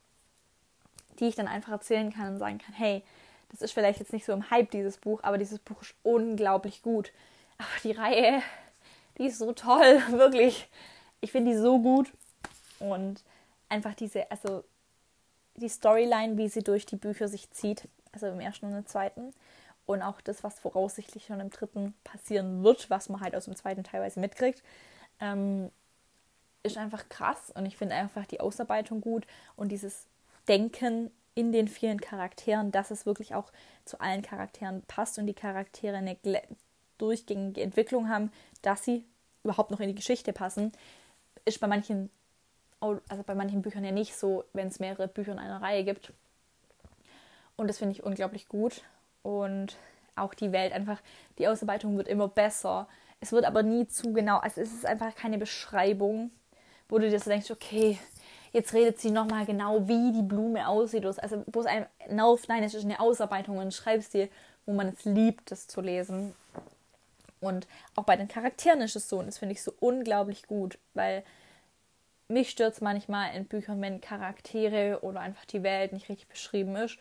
die 1.18 1.28
ich 1.28 1.36
dann 1.36 1.48
einfach 1.48 1.72
erzählen 1.72 2.12
kann 2.12 2.32
und 2.32 2.38
sagen 2.38 2.58
kann, 2.58 2.74
hey, 2.74 3.02
das 3.50 3.62
ist 3.62 3.72
vielleicht 3.72 3.98
jetzt 3.98 4.12
nicht 4.12 4.24
so 4.24 4.32
im 4.32 4.50
Hype, 4.50 4.70
dieses 4.70 4.96
Buch, 4.96 5.20
aber 5.22 5.38
dieses 5.38 5.58
Buch 5.58 5.82
ist 5.82 5.94
unglaublich 6.02 6.82
gut. 6.82 7.12
Aber 7.58 7.68
die 7.84 7.92
Reihe, 7.92 8.42
die 9.18 9.26
ist 9.26 9.38
so 9.38 9.52
toll, 9.52 10.02
wirklich. 10.10 10.68
Ich 11.20 11.32
finde 11.32 11.52
die 11.52 11.56
so 11.56 11.80
gut. 11.80 12.12
Und 12.78 13.22
einfach 13.68 13.94
diese, 13.94 14.30
also 14.30 14.64
die 15.56 15.68
Storyline, 15.68 16.38
wie 16.38 16.48
sie 16.48 16.62
durch 16.62 16.86
die 16.86 16.96
Bücher 16.96 17.28
sich 17.28 17.50
zieht, 17.50 17.88
also 18.12 18.26
im 18.26 18.40
ersten 18.40 18.66
und 18.66 18.76
im 18.76 18.86
zweiten. 18.86 19.34
Und 19.84 20.02
auch 20.02 20.20
das, 20.20 20.44
was 20.44 20.58
voraussichtlich 20.58 21.26
schon 21.26 21.40
im 21.40 21.50
dritten 21.50 21.94
passieren 22.04 22.62
wird, 22.62 22.88
was 22.88 23.08
man 23.08 23.20
halt 23.20 23.34
aus 23.34 23.46
dem 23.46 23.56
zweiten 23.56 23.84
teilweise 23.84 24.20
mitkriegt, 24.20 24.62
ähm, 25.20 25.70
ist 26.62 26.76
einfach 26.76 27.08
krass. 27.08 27.52
Und 27.54 27.66
ich 27.66 27.76
finde 27.76 27.94
einfach 27.94 28.26
die 28.26 28.40
Ausarbeitung 28.40 29.00
gut 29.00 29.26
und 29.56 29.70
dieses 29.70 30.06
Denken 30.48 31.10
in 31.34 31.52
den 31.52 31.68
vielen 31.68 32.00
Charakteren, 32.00 32.72
dass 32.72 32.90
es 32.90 33.06
wirklich 33.06 33.34
auch 33.34 33.52
zu 33.84 34.00
allen 34.00 34.22
Charakteren 34.22 34.82
passt 34.82 35.18
und 35.18 35.26
die 35.26 35.34
Charaktere 35.34 35.96
eine 35.96 36.16
durchgängige 36.98 37.62
Entwicklung 37.62 38.08
haben, 38.08 38.30
dass 38.62 38.84
sie 38.84 39.04
überhaupt 39.42 39.70
noch 39.70 39.80
in 39.80 39.88
die 39.88 39.94
Geschichte 39.94 40.32
passen, 40.32 40.72
ist 41.44 41.60
bei 41.60 41.66
manchen, 41.66 42.10
also 42.80 43.22
bei 43.24 43.34
manchen 43.34 43.62
Büchern 43.62 43.84
ja 43.84 43.92
nicht 43.92 44.16
so, 44.16 44.44
wenn 44.52 44.68
es 44.68 44.80
mehrere 44.80 45.08
Bücher 45.08 45.32
in 45.32 45.38
einer 45.38 45.62
Reihe 45.62 45.84
gibt. 45.84 46.12
Und 47.56 47.68
das 47.68 47.78
finde 47.78 47.92
ich 47.92 48.02
unglaublich 48.02 48.48
gut. 48.48 48.82
Und 49.22 49.76
auch 50.16 50.34
die 50.34 50.52
Welt 50.52 50.72
einfach, 50.72 51.00
die 51.38 51.48
Ausarbeitung 51.48 51.96
wird 51.96 52.08
immer 52.08 52.28
besser. 52.28 52.88
Es 53.20 53.32
wird 53.32 53.44
aber 53.44 53.62
nie 53.62 53.86
zu 53.86 54.12
genau, 54.12 54.38
also 54.38 54.60
es 54.60 54.72
ist 54.72 54.86
einfach 54.86 55.14
keine 55.14 55.38
Beschreibung, 55.38 56.30
wo 56.90 56.98
du 56.98 57.08
dir 57.08 57.18
so 57.18 57.30
denkst, 57.30 57.50
okay, 57.50 57.98
jetzt 58.52 58.74
redet 58.74 59.00
sie 59.00 59.10
nochmal 59.10 59.46
genau, 59.46 59.88
wie 59.88 60.12
die 60.12 60.22
Blume 60.22 60.68
aussieht. 60.68 61.06
Also 61.06 61.44
wo 61.46 61.60
es 61.60 61.66
einem 61.66 61.86
nervt, 62.08 62.48
nein, 62.48 62.62
es 62.62 62.74
ist 62.74 62.84
eine 62.84 63.00
Ausarbeitung 63.00 63.58
und 63.58 63.72
schreibst 63.72 64.12
dir, 64.12 64.28
wo 64.66 64.72
man 64.72 64.88
es 64.88 65.04
liebt, 65.04 65.50
das 65.50 65.66
zu 65.66 65.80
lesen. 65.80 66.34
Und 67.40 67.66
auch 67.96 68.04
bei 68.04 68.16
den 68.16 68.28
Charakteren 68.28 68.82
ist 68.82 68.96
es 68.96 69.08
so, 69.08 69.18
und 69.18 69.26
das 69.26 69.38
finde 69.38 69.54
ich 69.54 69.62
so 69.62 69.72
unglaublich 69.80 70.46
gut, 70.46 70.78
weil 70.92 71.24
mich 72.28 72.58
es 72.60 72.80
manchmal 72.80 73.34
in 73.34 73.46
Büchern, 73.46 73.80
wenn 73.80 74.00
Charaktere 74.00 75.00
oder 75.02 75.20
einfach 75.20 75.44
die 75.46 75.62
Welt 75.62 75.92
nicht 75.92 76.08
richtig 76.08 76.28
beschrieben 76.28 76.76
ist 76.76 76.98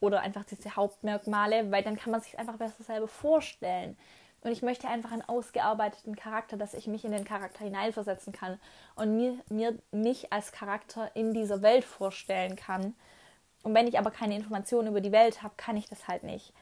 oder 0.00 0.20
einfach 0.20 0.44
diese 0.44 0.74
Hauptmerkmale, 0.74 1.70
weil 1.70 1.84
dann 1.84 1.96
kann 1.96 2.10
man 2.10 2.20
sich 2.20 2.38
einfach 2.38 2.56
besser 2.56 2.82
selber 2.82 3.06
vorstellen. 3.06 3.96
Und 4.42 4.50
ich 4.50 4.62
möchte 4.62 4.88
einfach 4.88 5.12
einen 5.12 5.22
ausgearbeiteten 5.22 6.16
Charakter, 6.16 6.56
dass 6.56 6.74
ich 6.74 6.88
mich 6.88 7.04
in 7.04 7.12
den 7.12 7.24
Charakter 7.24 7.64
hineinversetzen 7.64 8.32
kann 8.32 8.58
und 8.96 9.16
mir, 9.16 9.38
mir 9.48 9.78
mich 9.92 10.32
als 10.32 10.50
Charakter 10.50 11.10
in 11.14 11.32
dieser 11.32 11.62
Welt 11.62 11.84
vorstellen 11.84 12.56
kann. 12.56 12.94
Und 13.62 13.74
wenn 13.74 13.86
ich 13.86 13.98
aber 13.98 14.10
keine 14.10 14.34
Informationen 14.34 14.88
über 14.88 15.00
die 15.00 15.12
Welt 15.12 15.42
habe, 15.42 15.54
kann 15.56 15.76
ich 15.76 15.88
das 15.88 16.08
halt 16.08 16.24
nicht. 16.24 16.52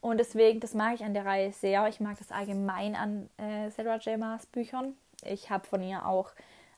Und 0.00 0.18
deswegen, 0.18 0.60
das 0.60 0.72
mag 0.72 0.94
ich 0.94 1.04
an 1.04 1.12
der 1.12 1.26
Reihe 1.26 1.52
sehr. 1.52 1.86
Ich 1.88 2.00
mag 2.00 2.16
das 2.18 2.30
allgemein 2.30 2.94
an 2.94 3.28
äh, 3.36 3.70
Sarah 3.70 3.96
J. 3.96 4.18
Maas 4.18 4.46
Büchern. 4.46 4.96
Ich 5.22 5.50
habe 5.50 5.66
von 5.66 5.82
ihr 5.82 6.06
auch 6.06 6.30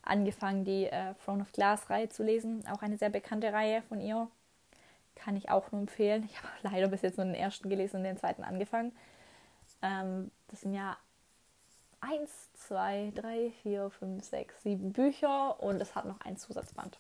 angefangen, 0.02 0.64
die 0.64 0.86
äh, 0.86 1.14
Throne 1.24 1.42
of 1.42 1.52
Glass 1.52 1.90
Reihe 1.90 2.08
zu 2.08 2.24
lesen. 2.24 2.64
Auch 2.68 2.82
eine 2.82 2.96
sehr 2.96 3.10
bekannte 3.10 3.52
Reihe 3.52 3.82
von 3.82 4.00
ihr. 4.00 4.28
Kann 5.14 5.36
ich 5.36 5.50
auch 5.50 5.70
nur 5.70 5.82
empfehlen. 5.82 6.24
Ich 6.24 6.36
habe 6.42 6.48
leider 6.62 6.88
bis 6.88 7.02
jetzt 7.02 7.18
nur 7.18 7.26
den 7.26 7.34
ersten 7.34 7.68
gelesen 7.68 7.98
und 7.98 8.04
den 8.04 8.16
zweiten 8.16 8.42
angefangen. 8.42 8.92
Ähm, 9.82 10.30
das 10.48 10.62
sind 10.62 10.74
ja 10.74 10.96
1, 12.00 12.52
2, 12.54 13.12
3, 13.14 13.52
4, 13.62 13.90
5, 13.90 14.24
6, 14.24 14.62
7 14.62 14.92
Bücher 14.92 15.60
und 15.62 15.80
es 15.80 15.94
hat 15.94 16.04
noch 16.04 16.20
ein 16.20 16.36
Zusatzband. 16.36 16.98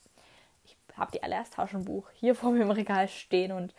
Ich 0.64 0.76
habe 0.96 1.12
die 1.12 1.22
alle 1.22 1.38
als 1.38 1.50
Taschenbuch 1.50 2.10
hier 2.14 2.34
vor 2.34 2.50
mir 2.50 2.62
im 2.62 2.70
Regal 2.70 3.08
stehen 3.08 3.52
und 3.52 3.74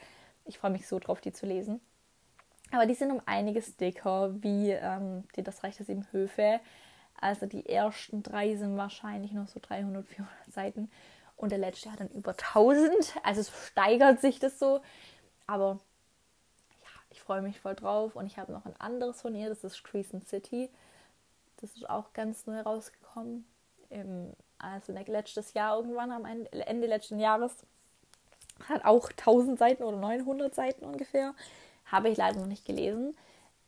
ich 0.46 0.58
freue 0.58 0.72
mich 0.72 0.88
so 0.88 1.00
drauf, 1.00 1.22
die 1.22 1.34
zu 1.34 1.46
lesen. 1.46 1.82
Aber 2.72 2.86
die 2.86 2.94
sind 2.94 3.12
um 3.12 3.22
einiges 3.26 3.78
dicker 3.78 4.32
wie 4.44 4.72
ähm, 4.72 5.24
die 5.36 5.44
Das 5.44 5.64
Reich 5.64 5.78
der 5.78 5.86
Sieben 5.86 6.08
Höfe. 6.12 6.60
Also 7.20 7.48
die 7.48 7.68
ersten 7.68 8.24
drei 8.24 8.56
sind 8.56 8.78
wahrscheinlich 8.78 9.32
noch 9.32 9.48
so 9.48 9.60
300, 9.62 10.06
400 10.08 10.54
Seiten 10.54 10.90
und 11.36 11.52
der 11.52 11.58
letzte 11.58 11.92
hat 11.92 12.00
dann 12.00 12.10
über 12.10 12.32
1000. 12.32 13.16
Also 13.24 13.44
steigert 13.44 14.22
sich 14.22 14.40
das 14.40 14.60
so. 14.60 14.82
Aber 15.48 15.80
ich 17.20 17.26
freue 17.26 17.42
mich 17.42 17.60
voll 17.60 17.76
drauf. 17.76 18.16
Und 18.16 18.26
ich 18.26 18.38
habe 18.38 18.52
noch 18.54 18.66
ein 18.66 18.76
anderes 18.80 19.22
von 19.22 19.36
ihr, 19.36 19.50
das 19.50 19.64
ist 19.64 19.84
Crescent 19.84 20.28
City. 20.28 20.70
Das 21.58 21.72
ist 21.72 21.90
auch 21.90 22.14
ganz 22.14 22.48
neu 22.48 22.62
rausgekommen. 22.62 23.46
Im, 23.90 24.34
also 24.58 24.94
letztes 24.94 25.54
Jahr 25.54 25.76
irgendwann, 25.76 26.12
am 26.12 26.26
Ende 26.26 26.88
letzten 26.88 27.20
Jahres. 27.20 27.66
Hat 28.68 28.86
auch 28.86 29.10
1000 29.10 29.60
Seiten 29.60 29.84
oder 29.84 29.98
900 29.98 30.56
Seiten 30.56 30.86
ungefähr. 30.86 31.34
Habe 31.86 32.10
ich 32.10 32.18
leider 32.18 32.40
noch 32.40 32.48
nicht 32.48 32.66
gelesen. 32.66 33.18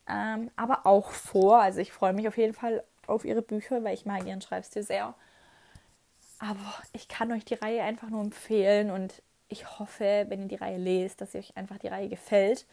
Ähm, 0.08 0.50
aber 0.55 0.86
auch 0.86 1.12
vor. 1.12 1.62
Also 1.62 1.79
ich 1.79 1.91
freue 1.91 2.13
mich 2.13 2.27
auf 2.27 2.38
jeden 2.38 2.53
Fall 2.53 2.84
auf 3.08 3.25
ihre 3.25 3.41
Bücher, 3.41 3.84
weil 3.84 3.93
ich 3.93 4.05
mag 4.05 4.25
ihren 4.25 4.41
Schreibstil 4.41 4.84
sehr. 4.84 5.13
Aber 6.39 6.74
ich 6.93 7.10
kann 7.10 7.31
euch 7.31 7.43
die 7.43 7.55
Reihe 7.55 7.84
einfach 7.84 8.10
nur 8.10 8.22
empfehlen 8.22 8.91
und 8.91 9.22
ich 9.50 9.77
hoffe, 9.79 10.25
wenn 10.29 10.43
ihr 10.43 10.48
die 10.48 10.55
Reihe 10.55 10.77
lest, 10.77 11.20
dass 11.20 11.36
euch 11.36 11.55
einfach 11.58 11.77
die 11.77 11.89
Reihe 11.89 12.08
gefällt. 12.08 12.65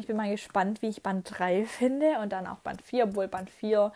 Ich 0.00 0.06
bin 0.06 0.16
mal 0.16 0.30
gespannt, 0.30 0.80
wie 0.80 0.88
ich 0.88 1.02
Band 1.02 1.30
3 1.30 1.64
finde 1.66 2.18
und 2.20 2.30
dann 2.30 2.46
auch 2.46 2.58
Band 2.58 2.80
4, 2.80 3.04
obwohl 3.04 3.28
Band 3.28 3.50
4, 3.50 3.92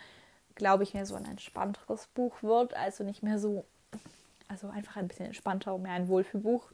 glaube 0.53 0.83
ich, 0.83 0.93
mehr 0.93 1.05
so 1.05 1.15
ein 1.15 1.25
entspannteres 1.25 2.07
Buch 2.07 2.43
wird. 2.43 2.75
Also 2.75 3.03
nicht 3.03 3.23
mehr 3.23 3.39
so, 3.39 3.65
also 4.47 4.69
einfach 4.69 4.97
ein 4.97 5.07
bisschen 5.07 5.25
entspannter, 5.25 5.75
mehr 5.79 5.93
ein 5.93 6.07
Wohlfühlbuch. 6.07 6.69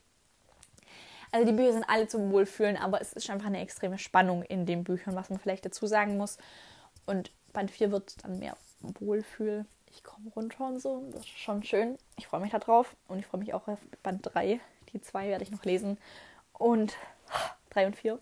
Also 1.31 1.45
die 1.45 1.53
Bücher 1.53 1.71
sind 1.71 1.85
alle 1.87 2.09
zum 2.09 2.29
Wohlfühlen, 2.31 2.75
aber 2.75 2.99
es 2.99 3.13
ist 3.13 3.29
einfach 3.29 3.47
eine 3.47 3.61
extreme 3.61 3.97
Spannung 3.97 4.43
in 4.43 4.65
den 4.65 4.83
Büchern, 4.83 5.15
was 5.15 5.29
man 5.29 5.39
vielleicht 5.39 5.65
dazu 5.65 5.87
sagen 5.87 6.17
muss. 6.17 6.37
Und 7.05 7.31
Band 7.53 7.71
4 7.71 7.91
wird 7.91 8.21
dann 8.25 8.37
mehr 8.39 8.57
Wohlfühl. 8.81 9.65
Ich 9.87 10.03
komme 10.03 10.29
runter 10.35 10.67
und 10.67 10.81
so. 10.81 11.05
Das 11.13 11.21
ist 11.21 11.39
schon 11.39 11.63
schön. 11.63 11.97
Ich 12.17 12.27
freue 12.27 12.41
mich 12.41 12.51
darauf. 12.51 12.97
Und 13.07 13.19
ich 13.19 13.25
freue 13.25 13.39
mich 13.39 13.53
auch 13.53 13.69
auf 13.69 13.79
Band 14.03 14.29
3. 14.33 14.59
Die 14.91 15.01
zwei 15.01 15.29
werde 15.29 15.45
ich 15.45 15.51
noch 15.51 15.63
lesen. 15.63 15.97
Und 16.51 16.97
3 17.69 17.87
und 17.87 17.95
4 17.95 18.19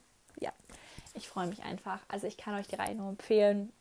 ich 1.20 1.30
freue 1.30 1.48
mich 1.48 1.64
einfach. 1.64 2.00
Also 2.08 2.28
ich 2.28 2.38
kann 2.38 2.56
euch 2.56 2.68
die 2.68 2.76
Reihe 2.76 2.96
nur 2.96 3.10
empfehlen. 3.10 3.72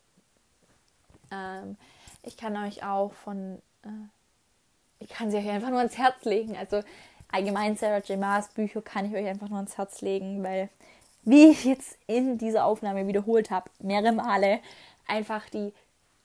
Ähm, 1.30 1.76
ich 2.22 2.36
kann 2.36 2.56
euch 2.56 2.84
auch 2.84 3.12
von 3.12 3.62
äh, 3.84 3.88
ich 5.00 5.08
kann 5.08 5.30
sie 5.30 5.36
euch 5.36 5.48
einfach 5.48 5.70
nur 5.70 5.78
ans 5.78 5.96
Herz 5.96 6.24
legen. 6.24 6.56
Also 6.56 6.82
allgemein 7.30 7.76
Sarah 7.76 7.98
J. 7.98 8.18
Maas 8.18 8.48
Bücher 8.48 8.82
kann 8.82 9.06
ich 9.06 9.14
euch 9.14 9.26
einfach 9.26 9.48
nur 9.48 9.58
ans 9.58 9.78
Herz 9.78 10.00
legen, 10.00 10.42
weil, 10.42 10.68
wie 11.22 11.48
ich 11.50 11.64
jetzt 11.64 11.98
in 12.06 12.38
dieser 12.38 12.64
Aufnahme 12.64 13.06
wiederholt 13.06 13.50
habe, 13.50 13.70
mehrere 13.78 14.12
Male, 14.12 14.60
einfach 15.06 15.48
die 15.50 15.72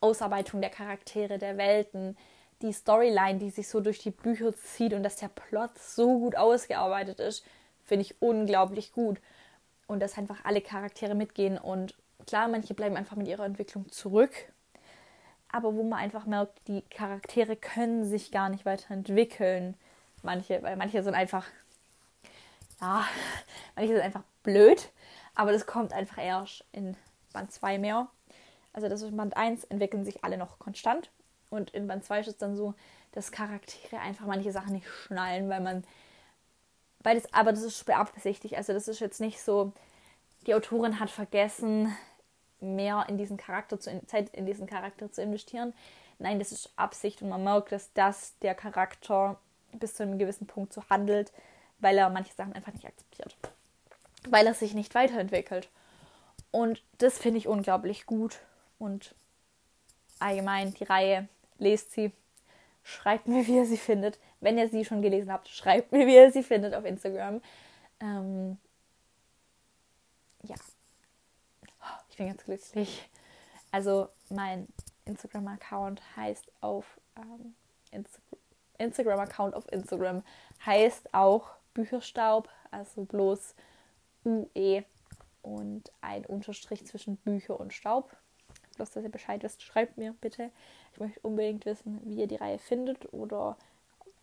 Ausarbeitung 0.01 0.62
der 0.62 0.70
Charaktere, 0.70 1.38
der 1.38 1.58
Welten, 1.58 2.17
die 2.62 2.74
Storyline, 2.74 3.39
die 3.39 3.50
sich 3.50 3.67
so 3.67 3.79
durch 3.79 4.00
die 4.00 4.12
Bücher 4.12 4.55
zieht 4.55 4.93
und 4.93 5.03
dass 5.03 5.17
der 5.17 5.29
Plot 5.29 5.77
so 5.77 6.20
gut 6.20 6.36
ausgearbeitet 6.36 7.20
ist, 7.20 7.46
finde 7.84 8.03
ich 8.03 8.22
unglaublich 8.22 8.93
gut. 8.93 9.20
Und 9.88 10.00
dass 10.00 10.18
einfach 10.18 10.46
alle 10.46 10.62
Charaktere 10.62 11.16
mitgehen 11.16 11.58
und 11.58 11.96
klar, 12.25 12.48
manche 12.48 12.74
bleiben 12.74 12.98
einfach 12.98 13.16
mit 13.16 13.28
ihrer 13.28 13.46
Entwicklung 13.46 13.92
zurück, 13.92 14.34
aber 15.54 15.75
wo 15.75 15.84
man 15.84 16.00
einfach 16.00 16.25
merkt, 16.25 16.68
die 16.68 16.82
Charaktere 16.82 17.56
können 17.56 18.06
sich 18.06 18.32
gar 18.32 18.50
nicht 18.50 18.66
weiterentwickeln. 18.66 19.75
Manche, 20.24 20.63
weil 20.63 20.75
manche 20.78 21.04
sind 21.04 21.13
einfach, 21.13 21.46
ja, 22.82 23.06
manche 23.75 23.94
sind 23.94 24.02
einfach 24.02 24.24
blöd, 24.42 24.90
aber 25.36 25.52
das 25.52 25.66
kommt 25.68 25.94
einfach 25.94 26.18
erst 26.18 26.66
in 26.72 26.98
Band 27.34 27.52
2 27.52 27.78
mehr. 27.78 28.08
Also 28.74 28.90
das 28.90 29.04
ist 29.04 29.16
Band 29.16 29.38
1 29.38 29.66
entwickeln 29.66 30.06
sich 30.06 30.24
alle 30.24 30.38
noch 30.38 30.58
konstant 30.58 31.12
und 31.52 31.70
in 31.72 31.88
Band 31.88 32.04
2 32.04 32.22
ist 32.22 32.28
es 32.28 32.38
dann 32.38 32.56
so, 32.56 32.74
dass 33.12 33.32
Charaktere 33.32 34.00
einfach 34.00 34.25
manche 34.25 34.52
Sachen 34.52 34.74
nicht 34.74 34.88
schnallen, 34.88 35.50
weil 35.50 35.62
man 35.62 35.84
beides, 37.03 37.31
aber 37.33 37.51
das 37.51 37.63
ist 37.63 37.86
beabsichtigt. 37.86 38.55
Also 38.55 38.74
das 38.74 38.88
ist 38.88 39.00
jetzt 39.00 39.22
nicht 39.22 39.41
so, 39.41 39.74
die 40.48 40.55
Autorin 40.55 41.00
hat 41.00 41.10
vergessen, 41.10 41.95
mehr 42.60 43.05
in 43.10 43.17
diesen 43.17 43.38
Charakter 43.38 43.79
zu, 43.79 44.01
Zeit 44.07 44.29
in 44.33 44.45
diesen 44.45 44.67
Charakter 44.67 45.12
zu 45.12 45.22
investieren. 45.22 45.74
Nein, 46.19 46.39
das 46.39 46.51
ist 46.51 46.72
Absicht 46.75 47.22
und 47.22 47.29
man 47.29 47.43
merkt, 47.43 47.72
dass 47.72 47.91
das 47.93 48.38
der 48.39 48.55
Charakter 48.55 49.39
bis 49.74 49.95
zu 49.95 50.03
einem 50.03 50.17
gewissen 50.17 50.48
Punkt 50.48 50.74
so 50.74 50.83
handelt, 50.89 51.33
weil 51.79 51.98
er 51.98 52.10
manche 52.10 52.33
Sachen 52.33 52.53
einfach 52.53 52.74
nicht 52.74 52.86
akzeptiert. 52.86 53.36
Weil 54.29 54.48
er 54.48 54.53
sich 54.53 54.74
nicht 54.74 54.95
weiterentwickelt. 54.95 55.69
Und 56.51 56.81
das 57.00 57.17
finde 57.17 57.39
ich 57.39 57.48
unglaublich 57.48 58.05
gut. 58.05 58.39
Und 58.79 59.15
allgemein 60.19 60.74
die 60.74 60.83
Reihe, 60.83 61.27
lest 61.57 61.91
sie. 61.91 62.12
Schreibt 62.83 63.27
mir, 63.27 63.48
wie 63.48 63.57
ihr 63.57 63.65
sie 63.65 63.77
findet. 63.77 64.19
Wenn 64.43 64.57
ihr 64.57 64.69
sie 64.69 64.85
schon 64.85 65.01
gelesen 65.01 65.31
habt, 65.31 65.47
schreibt 65.47 65.91
mir, 65.91 66.05
wie 66.05 66.15
ihr 66.15 66.31
sie 66.31 66.43
findet 66.43 66.73
auf 66.73 66.85
Instagram. 66.85 67.41
Ähm, 68.00 68.57
ja, 70.43 70.55
ich 72.09 72.17
bin 72.17 72.27
ganz 72.27 72.43
glücklich. 72.43 73.09
Also 73.71 74.09
mein 74.29 74.67
Instagram-Account 75.05 76.01
heißt 76.15 76.51
auf 76.62 77.00
ähm, 77.17 77.55
Insta 77.91 78.21
Instagram-Account 78.79 79.55
auf 79.55 79.71
Instagram 79.71 80.23
heißt 80.65 81.13
auch 81.13 81.51
Bücherstaub, 81.73 82.50
also 82.71 83.05
bloß 83.05 83.55
UE 84.25 84.83
und 85.41 85.91
ein 86.01 86.25
Unterstrich 86.25 86.85
zwischen 86.85 87.17
Bücher 87.17 87.59
und 87.59 87.73
Staub. 87.73 88.15
Bloß, 88.75 88.91
dass 88.91 89.03
ihr 89.03 89.12
Bescheid 89.12 89.43
wisst, 89.43 89.62
schreibt 89.62 89.97
mir 89.97 90.13
bitte. 90.21 90.51
Ich 90.93 91.00
möchte 91.00 91.19
unbedingt 91.21 91.65
wissen, 91.65 92.01
wie 92.03 92.15
ihr 92.15 92.27
die 92.27 92.35
Reihe 92.35 92.59
findet 92.59 93.12
oder 93.13 93.57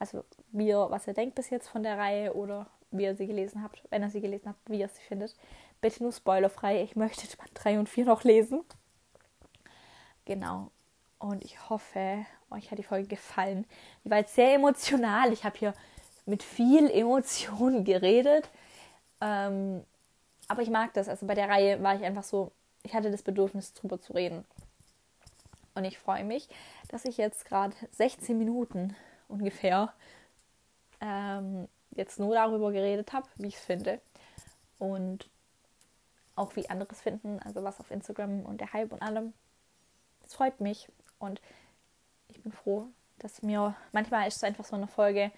also 0.00 0.24
wie 0.50 0.68
ihr, 0.68 0.86
was 0.90 1.06
ihr 1.06 1.14
denkt 1.14 1.36
bis 1.36 1.50
jetzt 1.50 1.68
von 1.68 1.84
der 1.84 1.98
Reihe 1.98 2.34
oder 2.34 2.66
wie 2.90 3.04
ihr 3.04 3.14
sie 3.14 3.26
gelesen 3.26 3.62
habt, 3.62 3.84
wenn 3.90 4.02
ihr 4.02 4.10
sie 4.10 4.20
gelesen 4.20 4.48
habt, 4.48 4.58
wie 4.68 4.80
ihr 4.80 4.88
sie 4.88 5.02
findet. 5.02 5.36
Bitte 5.80 6.02
nur 6.02 6.12
spoilerfrei. 6.12 6.82
Ich 6.82 6.96
möchte 6.96 7.36
Band 7.36 7.50
3 7.54 7.78
und 7.78 7.88
4 7.88 8.06
noch 8.06 8.24
lesen. 8.24 8.64
Genau. 10.24 10.70
Und 11.18 11.44
ich 11.44 11.68
hoffe, 11.68 12.24
euch 12.50 12.70
hat 12.70 12.78
die 12.78 12.82
Folge 12.82 13.08
gefallen. 13.08 13.66
Die 14.04 14.10
war 14.10 14.18
jetzt 14.18 14.34
sehr 14.34 14.54
emotional. 14.54 15.32
Ich 15.32 15.44
habe 15.44 15.58
hier 15.58 15.74
mit 16.24 16.42
viel 16.42 16.90
Emotion 16.90 17.84
geredet. 17.84 18.48
Ähm, 19.20 19.84
aber 20.48 20.62
ich 20.62 20.70
mag 20.70 20.94
das. 20.94 21.08
Also 21.08 21.26
bei 21.26 21.34
der 21.34 21.48
Reihe 21.48 21.82
war 21.82 21.94
ich 21.94 22.02
einfach 22.02 22.24
so, 22.24 22.52
ich 22.82 22.94
hatte 22.94 23.10
das 23.10 23.22
Bedürfnis, 23.22 23.74
drüber 23.74 24.00
zu 24.00 24.14
reden. 24.14 24.44
Und 25.74 25.84
ich 25.84 25.98
freue 25.98 26.24
mich, 26.24 26.48
dass 26.88 27.04
ich 27.04 27.18
jetzt 27.18 27.44
gerade 27.44 27.76
16 27.92 28.36
Minuten 28.36 28.96
ungefähr 29.30 29.92
ähm, 31.00 31.68
jetzt 31.92 32.18
nur 32.18 32.34
darüber 32.34 32.72
geredet 32.72 33.12
habe, 33.12 33.26
wie 33.36 33.48
ich 33.48 33.56
es 33.56 33.64
finde. 33.64 34.00
Und 34.78 35.28
auch 36.36 36.56
wie 36.56 36.68
anderes 36.70 37.00
finden, 37.00 37.38
also 37.40 37.62
was 37.62 37.80
auf 37.80 37.90
Instagram 37.90 38.44
und 38.46 38.60
der 38.60 38.72
Hype 38.72 38.92
und 38.92 39.02
allem. 39.02 39.32
Das 40.22 40.34
freut 40.34 40.60
mich 40.60 40.88
und 41.18 41.40
ich 42.28 42.42
bin 42.42 42.52
froh, 42.52 42.86
dass 43.18 43.42
mir 43.42 43.74
manchmal 43.92 44.26
ist 44.26 44.36
es 44.36 44.44
einfach 44.44 44.64
so 44.64 44.76
eine 44.76 44.86
Folge, 44.86 45.30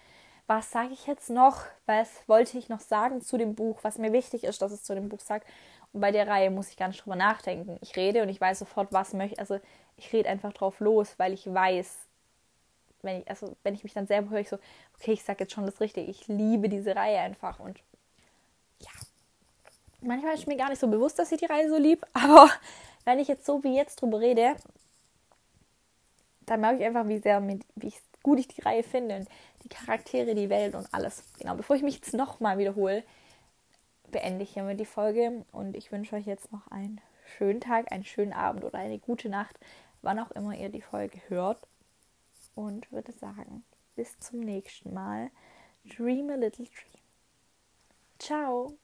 was 0.47 0.71
sage 0.71 0.93
ich 0.93 1.05
jetzt 1.07 1.29
noch, 1.29 1.61
was 1.85 2.09
wollte 2.27 2.57
ich 2.57 2.69
noch 2.69 2.79
sagen 2.79 3.21
zu 3.21 3.37
dem 3.37 3.55
Buch, 3.55 3.79
was 3.81 3.97
mir 3.97 4.13
wichtig 4.13 4.43
ist, 4.43 4.61
dass 4.61 4.71
es 4.71 4.83
zu 4.83 4.93
dem 4.93 5.09
Buch 5.09 5.21
sagt. 5.21 5.47
Und 5.93 6.01
bei 6.01 6.11
der 6.11 6.27
Reihe 6.27 6.51
muss 6.51 6.69
ich 6.69 6.77
gar 6.77 6.87
nicht 6.87 7.03
drüber 7.03 7.15
nachdenken. 7.15 7.77
Ich 7.81 7.95
rede 7.95 8.21
und 8.23 8.29
ich 8.29 8.41
weiß 8.41 8.59
sofort, 8.59 8.91
was 8.91 9.13
möchte. 9.13 9.39
Also 9.39 9.59
ich 9.95 10.11
rede 10.11 10.29
einfach 10.29 10.51
drauf 10.53 10.79
los, 10.79 11.13
weil 11.17 11.33
ich 11.33 11.51
weiß, 11.51 11.97
wenn 13.03 13.21
ich, 13.21 13.29
also 13.29 13.55
wenn 13.63 13.73
ich 13.73 13.83
mich 13.83 13.93
dann 13.93 14.07
selber 14.07 14.31
höre, 14.31 14.39
ich 14.39 14.49
so, 14.49 14.57
okay, 14.99 15.13
ich 15.13 15.23
sage 15.23 15.43
jetzt 15.43 15.53
schon 15.53 15.65
das 15.65 15.79
Richtige. 15.79 16.09
Ich 16.09 16.27
liebe 16.27 16.69
diese 16.69 16.95
Reihe 16.95 17.19
einfach 17.19 17.59
und 17.59 17.79
ja, 18.79 18.91
manchmal 20.01 20.35
ist 20.35 20.47
mir 20.47 20.57
gar 20.57 20.69
nicht 20.69 20.79
so 20.79 20.87
bewusst, 20.87 21.19
dass 21.19 21.31
ich 21.31 21.39
die 21.39 21.45
Reihe 21.45 21.69
so 21.69 21.77
lieb, 21.77 22.05
aber 22.13 22.49
wenn 23.05 23.19
ich 23.19 23.27
jetzt 23.27 23.45
so 23.45 23.63
wie 23.63 23.75
jetzt 23.75 24.01
drüber 24.01 24.19
rede, 24.19 24.55
dann 26.45 26.61
merke 26.61 26.79
ich 26.79 26.85
einfach, 26.85 27.07
wie 27.07 27.19
sehr, 27.19 27.39
mit, 27.39 27.63
wie 27.75 27.93
gut 28.21 28.39
ich 28.39 28.47
die 28.47 28.61
Reihe 28.61 28.83
finde 28.83 29.17
und 29.17 29.29
die 29.63 29.69
Charaktere, 29.69 30.35
die 30.35 30.49
Welt 30.49 30.75
und 30.75 30.87
alles. 30.93 31.23
Genau, 31.39 31.55
bevor 31.55 31.75
ich 31.75 31.83
mich 31.83 31.95
jetzt 31.95 32.13
nochmal 32.13 32.57
wiederhole, 32.57 33.03
beende 34.11 34.43
ich 34.43 34.53
hiermit 34.53 34.79
die 34.79 34.85
Folge 34.85 35.45
und 35.51 35.75
ich 35.75 35.91
wünsche 35.91 36.15
euch 36.15 36.25
jetzt 36.25 36.51
noch 36.51 36.67
einen 36.67 37.01
schönen 37.37 37.61
Tag, 37.61 37.91
einen 37.91 38.03
schönen 38.03 38.33
Abend 38.33 38.63
oder 38.63 38.77
eine 38.77 38.99
gute 38.99 39.29
Nacht, 39.29 39.57
wann 40.01 40.19
auch 40.19 40.31
immer 40.31 40.55
ihr 40.55 40.69
die 40.69 40.81
Folge 40.81 41.19
hört. 41.27 41.59
Und 42.55 42.91
würde 42.91 43.11
sagen, 43.11 43.63
bis 43.95 44.17
zum 44.19 44.39
nächsten 44.39 44.93
Mal. 44.93 45.31
Dream 45.85 46.29
a 46.29 46.35
little 46.35 46.65
dream. 46.65 47.03
Ciao. 48.19 48.77